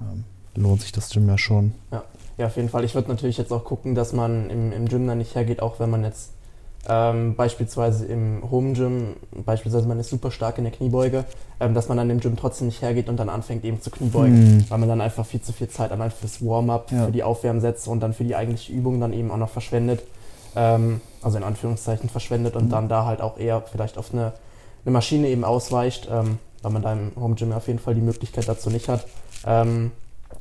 [0.00, 1.72] ähm, lohnt sich das Gym ja schon.
[1.90, 2.04] Ja,
[2.38, 2.84] ja auf jeden Fall.
[2.84, 5.80] Ich würde natürlich jetzt auch gucken, dass man im, im Gym dann nicht hergeht, auch
[5.80, 6.32] wenn man jetzt
[6.88, 11.24] ähm, beispielsweise im Home Gym, beispielsweise man ist super stark in der Kniebeuge,
[11.60, 14.56] ähm, dass man dann im Gym trotzdem nicht hergeht und dann anfängt eben zu Kniebeugen,
[14.56, 14.64] mhm.
[14.68, 17.06] weil man dann einfach viel zu viel Zeit allein fürs Warm-up, ja.
[17.06, 20.02] für die Aufwärmsätze und dann für die eigentliche Übung dann eben auch noch verschwendet.
[20.56, 22.70] Ähm, also in Anführungszeichen verschwendet und mhm.
[22.70, 24.32] dann da halt auch eher vielleicht auf eine,
[24.84, 28.00] eine Maschine eben ausweicht, ähm, weil man da im Home Gym auf jeden Fall die
[28.00, 29.06] Möglichkeit dazu nicht hat.
[29.46, 29.92] Ähm,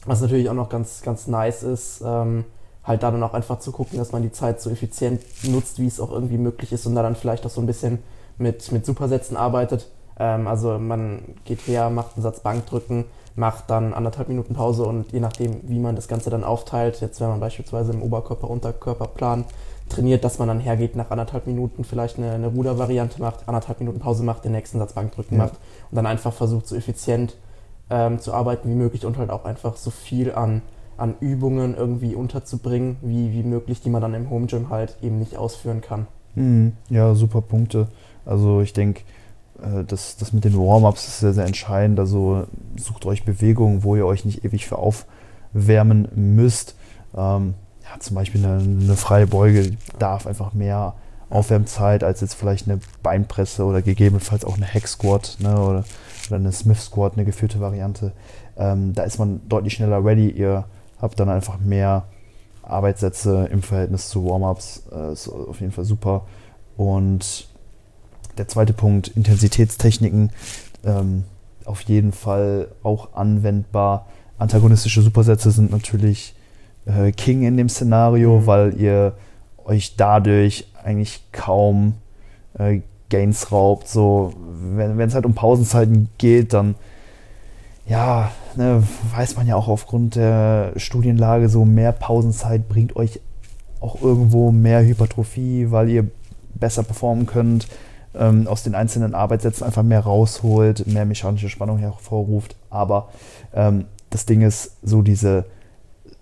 [0.06, 2.46] was natürlich auch noch ganz, ganz nice ist, ähm,
[2.84, 5.88] halt da dann auch einfach zu gucken, dass man die Zeit so effizient nutzt, wie
[5.88, 8.00] es auch irgendwie möglich ist und da dann vielleicht auch so ein bisschen
[8.38, 9.88] mit, mit Supersätzen arbeitet.
[10.20, 15.12] Ähm, also man geht her, macht einen Satz Bankdrücken, macht dann anderthalb Minuten Pause und
[15.12, 19.46] je nachdem, wie man das Ganze dann aufteilt, jetzt wenn man beispielsweise im Oberkörper-Unterkörperplan
[19.90, 24.00] trainiert, dass man dann hergeht nach anderthalb Minuten vielleicht eine, eine Rudervariante macht, anderthalb Minuten
[24.00, 25.46] Pause macht, den nächsten Satz Bankdrücken ja.
[25.46, 25.54] macht
[25.92, 27.36] und dann einfach versucht, so effizient
[27.90, 30.62] ähm, zu arbeiten wie möglich und halt auch einfach so viel an,
[31.02, 35.18] an Übungen irgendwie unterzubringen, wie, wie möglich, die man dann im Home Gym halt eben
[35.18, 36.08] nicht ausführen kann.
[36.36, 36.74] Mhm.
[36.90, 37.88] Ja, super Punkte.
[38.26, 39.02] Also ich denke,
[39.62, 42.00] äh, das, das mit den Warm-ups ist sehr, sehr entscheidend.
[42.00, 46.76] Also sucht euch Bewegungen, wo ihr euch nicht ewig für aufwärmen müsst.
[47.16, 50.94] Ähm, ja, zum Beispiel eine, eine freie Beuge darf einfach mehr
[51.32, 55.84] Aufwärmzeit als jetzt vielleicht eine Beinpresse oder gegebenenfalls auch eine Hack Squat ne, oder,
[56.28, 58.12] oder eine Smith Squat, eine geführte Variante.
[58.58, 60.30] Ähm, da ist man deutlich schneller ready.
[60.30, 60.66] Ihr
[61.02, 62.06] habt dann einfach mehr
[62.64, 64.84] Arbeitssätze im Verhältnis zu Warm-ups.
[64.92, 66.26] Äh, ist auf jeden Fall super.
[66.78, 67.48] Und
[68.38, 70.32] der zweite Punkt, Intensitätstechniken,
[70.86, 71.24] ähm,
[71.66, 74.08] auf jeden Fall auch anwendbar.
[74.38, 76.34] Antagonistische Supersätze sind natürlich
[76.86, 78.48] äh, King in dem Szenario, mhm.
[78.48, 79.14] weil ihr
[79.66, 81.96] euch dadurch eigentlich kaum
[82.58, 83.88] äh, Gains raubt.
[83.88, 86.76] So, wenn es halt um Pausenzeiten geht, dann
[87.92, 88.82] ja, ne,
[89.14, 93.20] weiß man ja auch aufgrund der Studienlage, so mehr Pausenzeit bringt euch
[93.82, 96.08] auch irgendwo mehr Hypertrophie, weil ihr
[96.54, 97.68] besser performen könnt,
[98.16, 102.56] ähm, aus den einzelnen Arbeitssätzen einfach mehr rausholt, mehr mechanische Spannung hervorruft.
[102.70, 103.10] Aber
[103.54, 105.46] ähm, das Ding ist, so diese,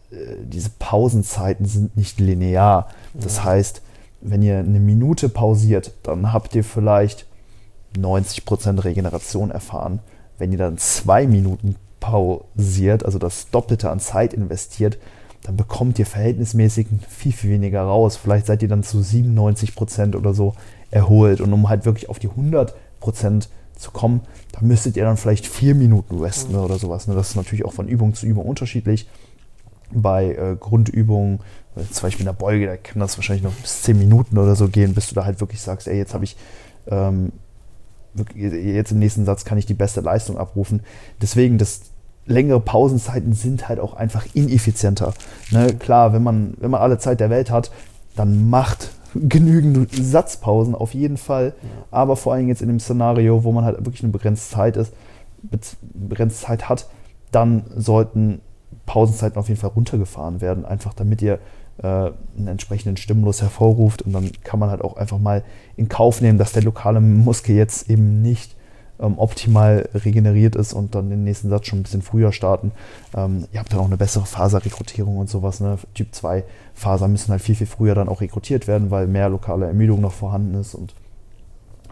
[0.10, 2.88] äh, diese Pausenzeiten sind nicht linear.
[3.14, 3.84] Das heißt,
[4.22, 7.28] wenn ihr eine Minute pausiert, dann habt ihr vielleicht
[7.96, 10.00] 90% Regeneration erfahren.
[10.40, 14.98] Wenn ihr dann zwei Minuten pausiert, also das Doppelte an Zeit investiert,
[15.44, 18.18] dann bekommt ihr verhältnismäßig viel, viel weniger raus.
[18.18, 20.54] Vielleicht seid ihr dann zu 97% oder so
[20.92, 21.42] erholt.
[21.42, 24.22] Und um halt wirklich auf die 100% zu kommen,
[24.52, 27.08] da müsstet ihr dann vielleicht vier Minuten resten oder sowas.
[27.08, 27.16] Ne?
[27.16, 29.08] Das ist natürlich auch von Übung zu Übung unterschiedlich.
[29.92, 31.40] Bei äh, Grundübungen,
[31.76, 34.56] äh, zum Beispiel in der Beuge, da kann das wahrscheinlich noch bis zehn Minuten oder
[34.56, 36.36] so gehen, bis du da halt wirklich sagst, ey, jetzt habe ich
[36.88, 37.32] ähm,
[38.36, 40.82] jetzt im nächsten Satz kann ich die beste Leistung abrufen.
[41.22, 41.82] Deswegen, das
[42.26, 45.14] längere Pausenzeiten sind halt auch einfach ineffizienter.
[45.52, 45.74] Ne?
[45.76, 47.72] Klar, wenn man, wenn man alle Zeit der Welt hat,
[48.16, 51.54] dann macht genügend Satzpausen auf jeden Fall.
[51.92, 54.94] Aber vor allem jetzt in dem Szenario, wo man halt wirklich eine begrenzte Zeit ist,
[55.94, 56.88] begrenzte Zeit hat,
[57.32, 58.42] dann sollten
[58.86, 61.40] Pausenzeiten auf jeden Fall runtergefahren werden, einfach damit ihr
[61.82, 65.44] äh, einen entsprechenden Stimulus hervorruft und dann kann man halt auch einfach mal
[65.78, 68.56] in Kauf nehmen, dass der lokale Muskel jetzt eben nicht
[69.00, 72.72] ähm, optimal regeneriert ist und dann den nächsten Satz schon ein bisschen früher starten.
[73.16, 75.60] Ähm, ihr habt dann auch eine bessere Faserrekrutierung und sowas.
[75.62, 75.78] Ne?
[75.94, 79.68] Typ 2 Faser müssen halt viel, viel früher dann auch rekrutiert werden, weil mehr lokale
[79.68, 80.94] Ermüdung noch vorhanden ist und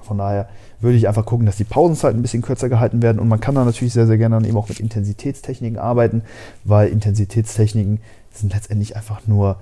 [0.02, 0.47] von daher
[0.80, 3.56] würde ich einfach gucken, dass die Pausenzeiten ein bisschen kürzer gehalten werden und man kann
[3.56, 6.21] da natürlich sehr, sehr gerne dann eben auch mit Intensitätstechniken arbeiten,
[6.63, 8.00] weil Intensitätstechniken
[8.32, 9.58] sind letztendlich einfach nur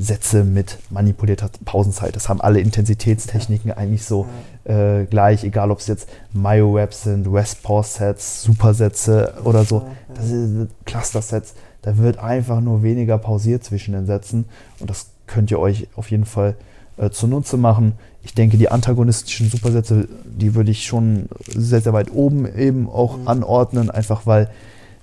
[0.00, 2.16] Sätze mit manipulierter Pausenzeit.
[2.16, 4.26] Das haben alle Intensitätstechniken eigentlich so
[4.64, 9.82] äh, gleich, egal ob es jetzt Myo-Webs sind, West-Pause-Sets, Supersätze oder so.
[10.14, 11.54] Das sind Cluster-Sets.
[11.82, 14.46] Da wird einfach nur weniger pausiert zwischen den Sätzen
[14.80, 16.56] und das könnt ihr euch auf jeden Fall
[16.96, 17.94] äh, zunutze machen.
[18.22, 23.16] Ich denke, die antagonistischen Supersätze, die würde ich schon sehr, sehr weit oben eben auch
[23.16, 23.28] mhm.
[23.28, 24.50] anordnen, einfach weil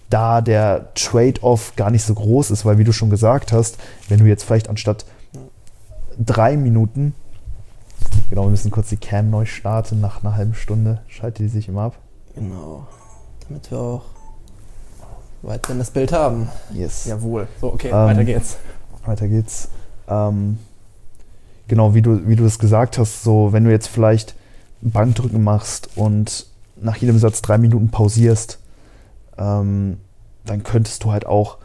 [0.10, 4.20] da der Trade-off gar nicht so groß ist, weil wie du schon gesagt hast, wenn
[4.20, 5.06] du jetzt vielleicht anstatt
[6.18, 7.14] drei Minuten,
[8.30, 11.68] genau, wir müssen kurz die Cam neu starten, nach einer halben Stunde schaltet die sich
[11.68, 11.98] immer ab.
[12.36, 12.88] Genau,
[13.48, 14.02] damit wir auch
[15.42, 16.50] weiterhin das Bild haben.
[16.74, 17.06] Yes.
[17.06, 17.48] Jawohl.
[17.60, 18.58] So, okay, ähm, weiter geht's.
[19.06, 19.70] Weiter geht's.
[20.08, 20.58] Ähm,
[21.68, 24.36] genau, wie du, wie du es gesagt hast, so, wenn du jetzt vielleicht
[24.82, 26.48] Bankdrücken machst und
[26.80, 28.60] nach jedem Satz drei Minuten pausierst,
[29.38, 29.98] ähm,
[30.46, 31.58] dann könntest du halt auch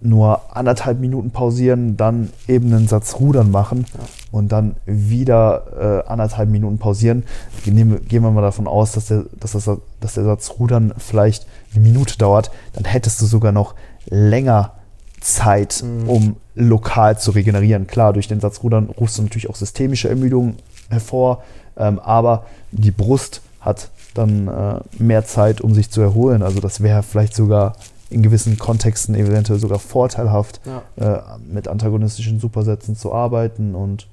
[0.00, 4.00] nur anderthalb Minuten pausieren, dann eben einen Satz Rudern machen ja.
[4.30, 7.24] und dann wieder äh, anderthalb Minuten pausieren.
[7.64, 11.46] Gehen, gehen wir mal davon aus, dass der, dass, das, dass der Satz Rudern vielleicht
[11.74, 13.74] eine Minute dauert, dann hättest du sogar noch
[14.06, 14.72] länger
[15.20, 16.08] Zeit, mhm.
[16.08, 17.86] um lokal zu regenerieren.
[17.86, 20.56] Klar, durch den Satz Rudern rufst du natürlich auch systemische Ermüdung
[20.90, 21.42] hervor,
[21.76, 26.42] ähm, aber die Brust hat dann äh, mehr Zeit, um sich zu erholen.
[26.42, 27.74] Also das wäre vielleicht sogar
[28.10, 31.16] in gewissen Kontexten eventuell sogar vorteilhaft, ja.
[31.16, 33.74] äh, mit antagonistischen Supersätzen zu arbeiten.
[33.74, 34.06] Und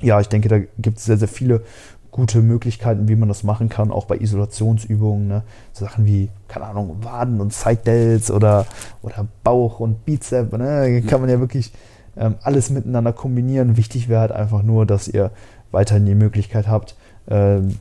[0.00, 1.62] ja, ich denke, da gibt es sehr, sehr viele
[2.10, 5.28] gute Möglichkeiten, wie man das machen kann, auch bei Isolationsübungen.
[5.28, 5.42] Ne?
[5.72, 8.66] So Sachen wie, keine Ahnung, Waden und Side Delts oder,
[9.02, 10.52] oder Bauch und Bizep.
[10.56, 11.02] Ne?
[11.06, 11.72] Kann man ja wirklich
[12.16, 13.76] ähm, alles miteinander kombinieren.
[13.76, 15.30] Wichtig wäre halt einfach nur, dass ihr
[15.70, 16.96] weiterhin die Möglichkeit habt,
[17.28, 17.76] ähm,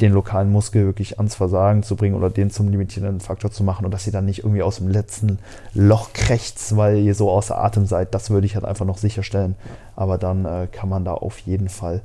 [0.00, 3.84] den lokalen Muskel wirklich ans Versagen zu bringen oder den zum limitierenden Faktor zu machen
[3.84, 5.38] und dass ihr dann nicht irgendwie aus dem letzten
[5.74, 8.14] Loch krächzt, weil ihr so außer Atem seid.
[8.14, 9.54] Das würde ich halt einfach noch sicherstellen.
[9.94, 12.00] Aber dann äh, kann man da auf jeden Fall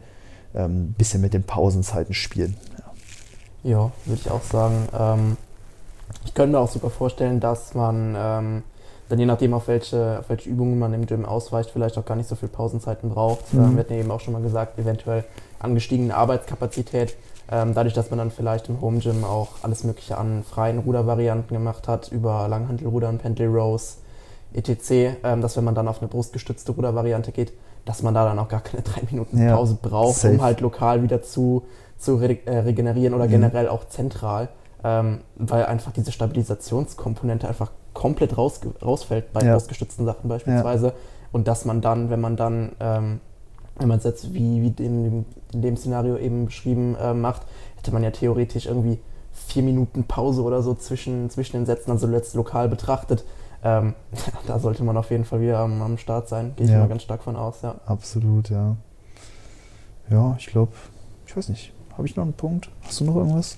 [0.53, 2.57] ein ähm, bisschen mit den Pausenzeiten spielen.
[3.63, 4.87] Ja, ja würde ich auch sagen.
[4.97, 5.37] Ähm,
[6.25, 8.63] ich könnte mir auch sogar vorstellen, dass man ähm,
[9.09, 12.15] dann je nachdem, auf welche, auf welche Übungen man im Gym ausweicht, vielleicht auch gar
[12.15, 13.53] nicht so viel Pausenzeiten braucht.
[13.53, 13.63] Mhm.
[13.63, 15.23] Ähm, wir hatten eben auch schon mal gesagt, eventuell
[15.59, 17.15] angestiegene Arbeitskapazität.
[17.49, 21.55] Ähm, dadurch, dass man dann vielleicht im Home Gym auch alles Mögliche an freien Rudervarianten
[21.55, 23.99] gemacht hat, über Langhantelrudern, Pendlay Rows,
[24.53, 27.53] etc., ähm, dass wenn man dann auf eine brustgestützte Rudervariante geht,
[27.85, 30.33] dass man da dann auch gar keine drei Minuten Pause ja, braucht, safe.
[30.33, 31.63] um halt lokal wieder zu,
[31.97, 33.31] zu re äh, regenerieren oder mhm.
[33.31, 34.49] generell auch zentral,
[34.83, 39.53] ähm, weil einfach diese Stabilisationskomponente einfach komplett raus, rausfällt bei ja.
[39.53, 40.87] brustgestützten Sachen beispielsweise.
[40.87, 40.93] Ja.
[41.31, 43.19] Und dass man dann, wenn man dann ähm,
[43.79, 47.43] wenn man es jetzt wie, wie in, in, dem Szenario eben beschrieben äh, macht,
[47.75, 48.99] hätte man ja theoretisch irgendwie
[49.33, 53.23] vier Minuten Pause oder so zwischen, zwischen den Sätzen, also letzt lokal betrachtet.
[53.63, 53.93] Ähm,
[54.47, 56.53] da sollte man auf jeden Fall wieder am, am Start sein.
[56.55, 56.79] Gehe ich ja.
[56.79, 57.75] mal ganz stark von aus, ja.
[57.85, 58.75] Absolut, ja.
[60.09, 60.71] Ja, ich glaube,
[61.25, 62.69] ich weiß nicht, habe ich noch einen Punkt?
[62.83, 63.57] Hast du noch irgendwas?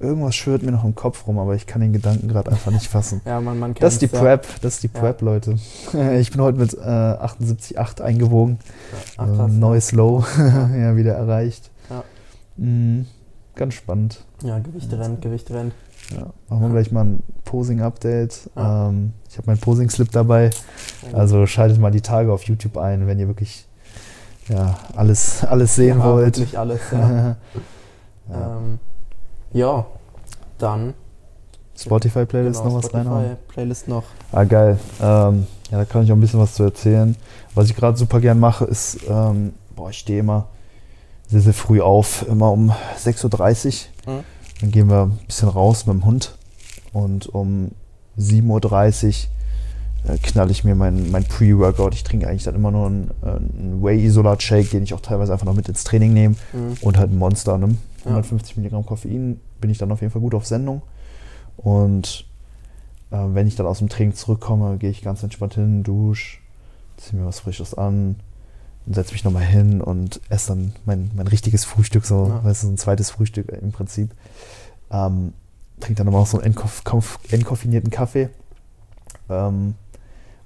[0.00, 2.86] Irgendwas schwirrt mir noch im Kopf rum, aber ich kann den Gedanken gerade einfach nicht
[2.86, 3.20] fassen.
[3.24, 5.24] ja, man, man Das ist die Prep, das ist die Prep, ja.
[5.24, 5.58] Leute.
[6.18, 8.58] Ich bin heute mit äh, 78,8 eingewogen.
[8.92, 10.96] Ja, ach, krass, äh, neues Low ja.
[10.96, 11.70] wieder erreicht.
[11.90, 12.04] Ja.
[12.56, 13.06] Mhm,
[13.56, 14.24] ganz spannend.
[14.42, 15.72] Ja, Gewicht rennt, Gewicht rennt.
[16.14, 18.50] Ja, machen wir gleich mal ein Posing-Update.
[18.56, 20.50] Ähm, ich habe meinen Posing-Slip dabei.
[21.12, 23.66] Also schaltet mal die Tage auf YouTube ein, wenn ihr wirklich
[24.48, 26.38] ja, alles, alles sehen wollt.
[26.38, 27.36] Wirklich alles, ja.
[28.32, 28.78] ähm,
[29.52, 29.86] ja,
[30.58, 30.94] dann.
[31.76, 33.24] Spotify-Playlist genau, noch was reinhauen?
[33.24, 34.04] Spotify-Playlist noch.
[34.32, 34.78] Ah, geil.
[35.00, 37.14] Ähm, ja, da kann ich auch ein bisschen was zu erzählen.
[37.54, 40.48] Was ich gerade super gern mache, ist, ähm, boah, ich stehe immer
[41.28, 44.14] sehr, sehr früh auf, immer um 6.30 Uhr.
[44.14, 44.24] Mhm.
[44.60, 46.36] Dann gehen wir ein bisschen raus mit dem Hund.
[46.92, 47.70] Und um
[48.18, 49.26] 7.30
[50.06, 51.94] Uhr äh, knall ich mir mein, mein Pre-Workout.
[51.94, 55.46] Ich trinke eigentlich dann immer nur einen, äh, einen Whey-Isolat-Shake, den ich auch teilweise einfach
[55.46, 56.34] noch mit ins Training nehme.
[56.52, 56.76] Mhm.
[56.80, 57.76] Und halt ein Monster, ne?
[58.04, 58.60] 150 ja.
[58.60, 60.82] Milligramm Koffein, bin ich dann auf jeden Fall gut auf Sendung.
[61.56, 62.26] Und
[63.10, 66.38] äh, wenn ich dann aus dem Training zurückkomme, gehe ich ganz entspannt hin, dusche,
[66.96, 68.16] ziehe mir was Frisches an
[68.86, 72.44] und setze mich nochmal hin und esse dann mein, mein richtiges Frühstück, so, ja.
[72.44, 74.10] weißt du, ein zweites Frühstück im Prinzip.
[74.90, 75.32] Ähm,
[75.80, 76.54] trinke dann nochmal so einen
[77.30, 78.30] entkoffinierten Kaffee.
[79.28, 79.74] Ähm,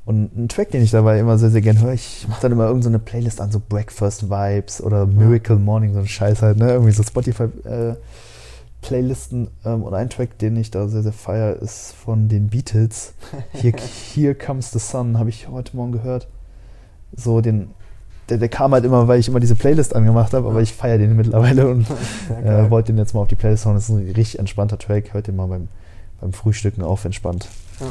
[0.05, 2.67] und ein Track, den ich dabei immer sehr, sehr gern höre, ich mache dann immer
[2.67, 6.73] irgendeine so Playlist an, so Breakfast Vibes oder Miracle Morning, so ein Scheiß halt, ne?
[6.73, 9.47] Irgendwie so Spotify-Playlisten.
[9.65, 13.15] Äh, ähm, und ein Track, den ich da sehr, sehr feiere, ist von den Beatles.
[13.53, 13.77] Here,
[14.15, 16.27] Here Comes the Sun, habe ich heute Morgen gehört.
[17.15, 17.71] So den,
[18.29, 20.99] der, der, kam halt immer, weil ich immer diese Playlist angemacht habe, aber ich feiere
[20.99, 21.87] den mittlerweile und
[22.45, 23.77] äh, wollte den jetzt mal auf die Playlist hauen.
[23.77, 25.15] Das ist ein richtig entspannter Track.
[25.15, 25.69] Hört den mal beim,
[26.21, 27.47] beim Frühstücken auf entspannt.
[27.79, 27.87] Ja.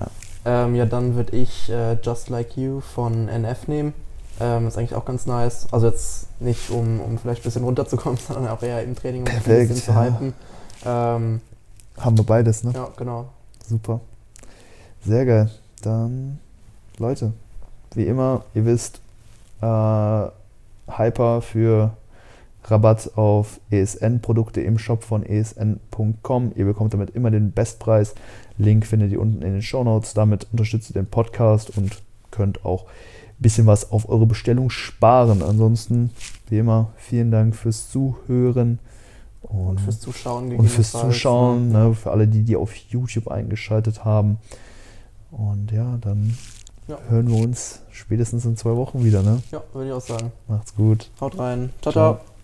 [0.00, 0.06] ja.
[0.46, 3.92] Ähm, ja, dann würde ich äh, Just Like You von NF nehmen.
[4.38, 5.66] Ähm, ist eigentlich auch ganz nice.
[5.72, 9.24] Also jetzt nicht, um, um vielleicht ein bisschen runterzukommen, sondern auch eher im Training um
[9.24, 10.34] Perfekt, ein bisschen zu hypen.
[10.84, 11.40] Ähm,
[11.98, 12.72] Haben wir beides, ne?
[12.74, 13.26] Ja, genau.
[13.68, 14.00] Super.
[15.04, 15.50] Sehr geil.
[15.82, 16.38] Dann,
[16.98, 17.32] Leute,
[17.94, 19.00] wie immer, ihr wisst,
[19.62, 21.90] äh, Hyper für
[22.68, 26.52] Rabatt auf ESN-Produkte im Shop von esn.com.
[26.54, 28.14] Ihr bekommt damit immer den Bestpreis.
[28.58, 30.14] Link findet ihr unten in den Show Notes.
[30.14, 35.42] Damit unterstützt ihr den Podcast und könnt auch ein bisschen was auf eure Bestellung sparen.
[35.42, 36.10] Ansonsten,
[36.48, 38.78] wie immer, vielen Dank fürs Zuhören.
[39.42, 40.56] Und, und fürs Zuschauen.
[40.56, 41.88] Und fürs Zuschauen, ne?
[41.88, 44.38] ne, für alle, die, die auf YouTube eingeschaltet haben.
[45.30, 46.36] Und ja, dann
[46.88, 46.98] ja.
[47.08, 49.22] hören wir uns spätestens in zwei Wochen wieder.
[49.22, 49.40] Ne?
[49.52, 50.32] Ja, würde ich auch sagen.
[50.48, 51.10] Macht's gut.
[51.20, 51.70] Haut rein.
[51.80, 51.92] ciao.
[51.92, 52.14] ciao.
[52.14, 52.35] ciao.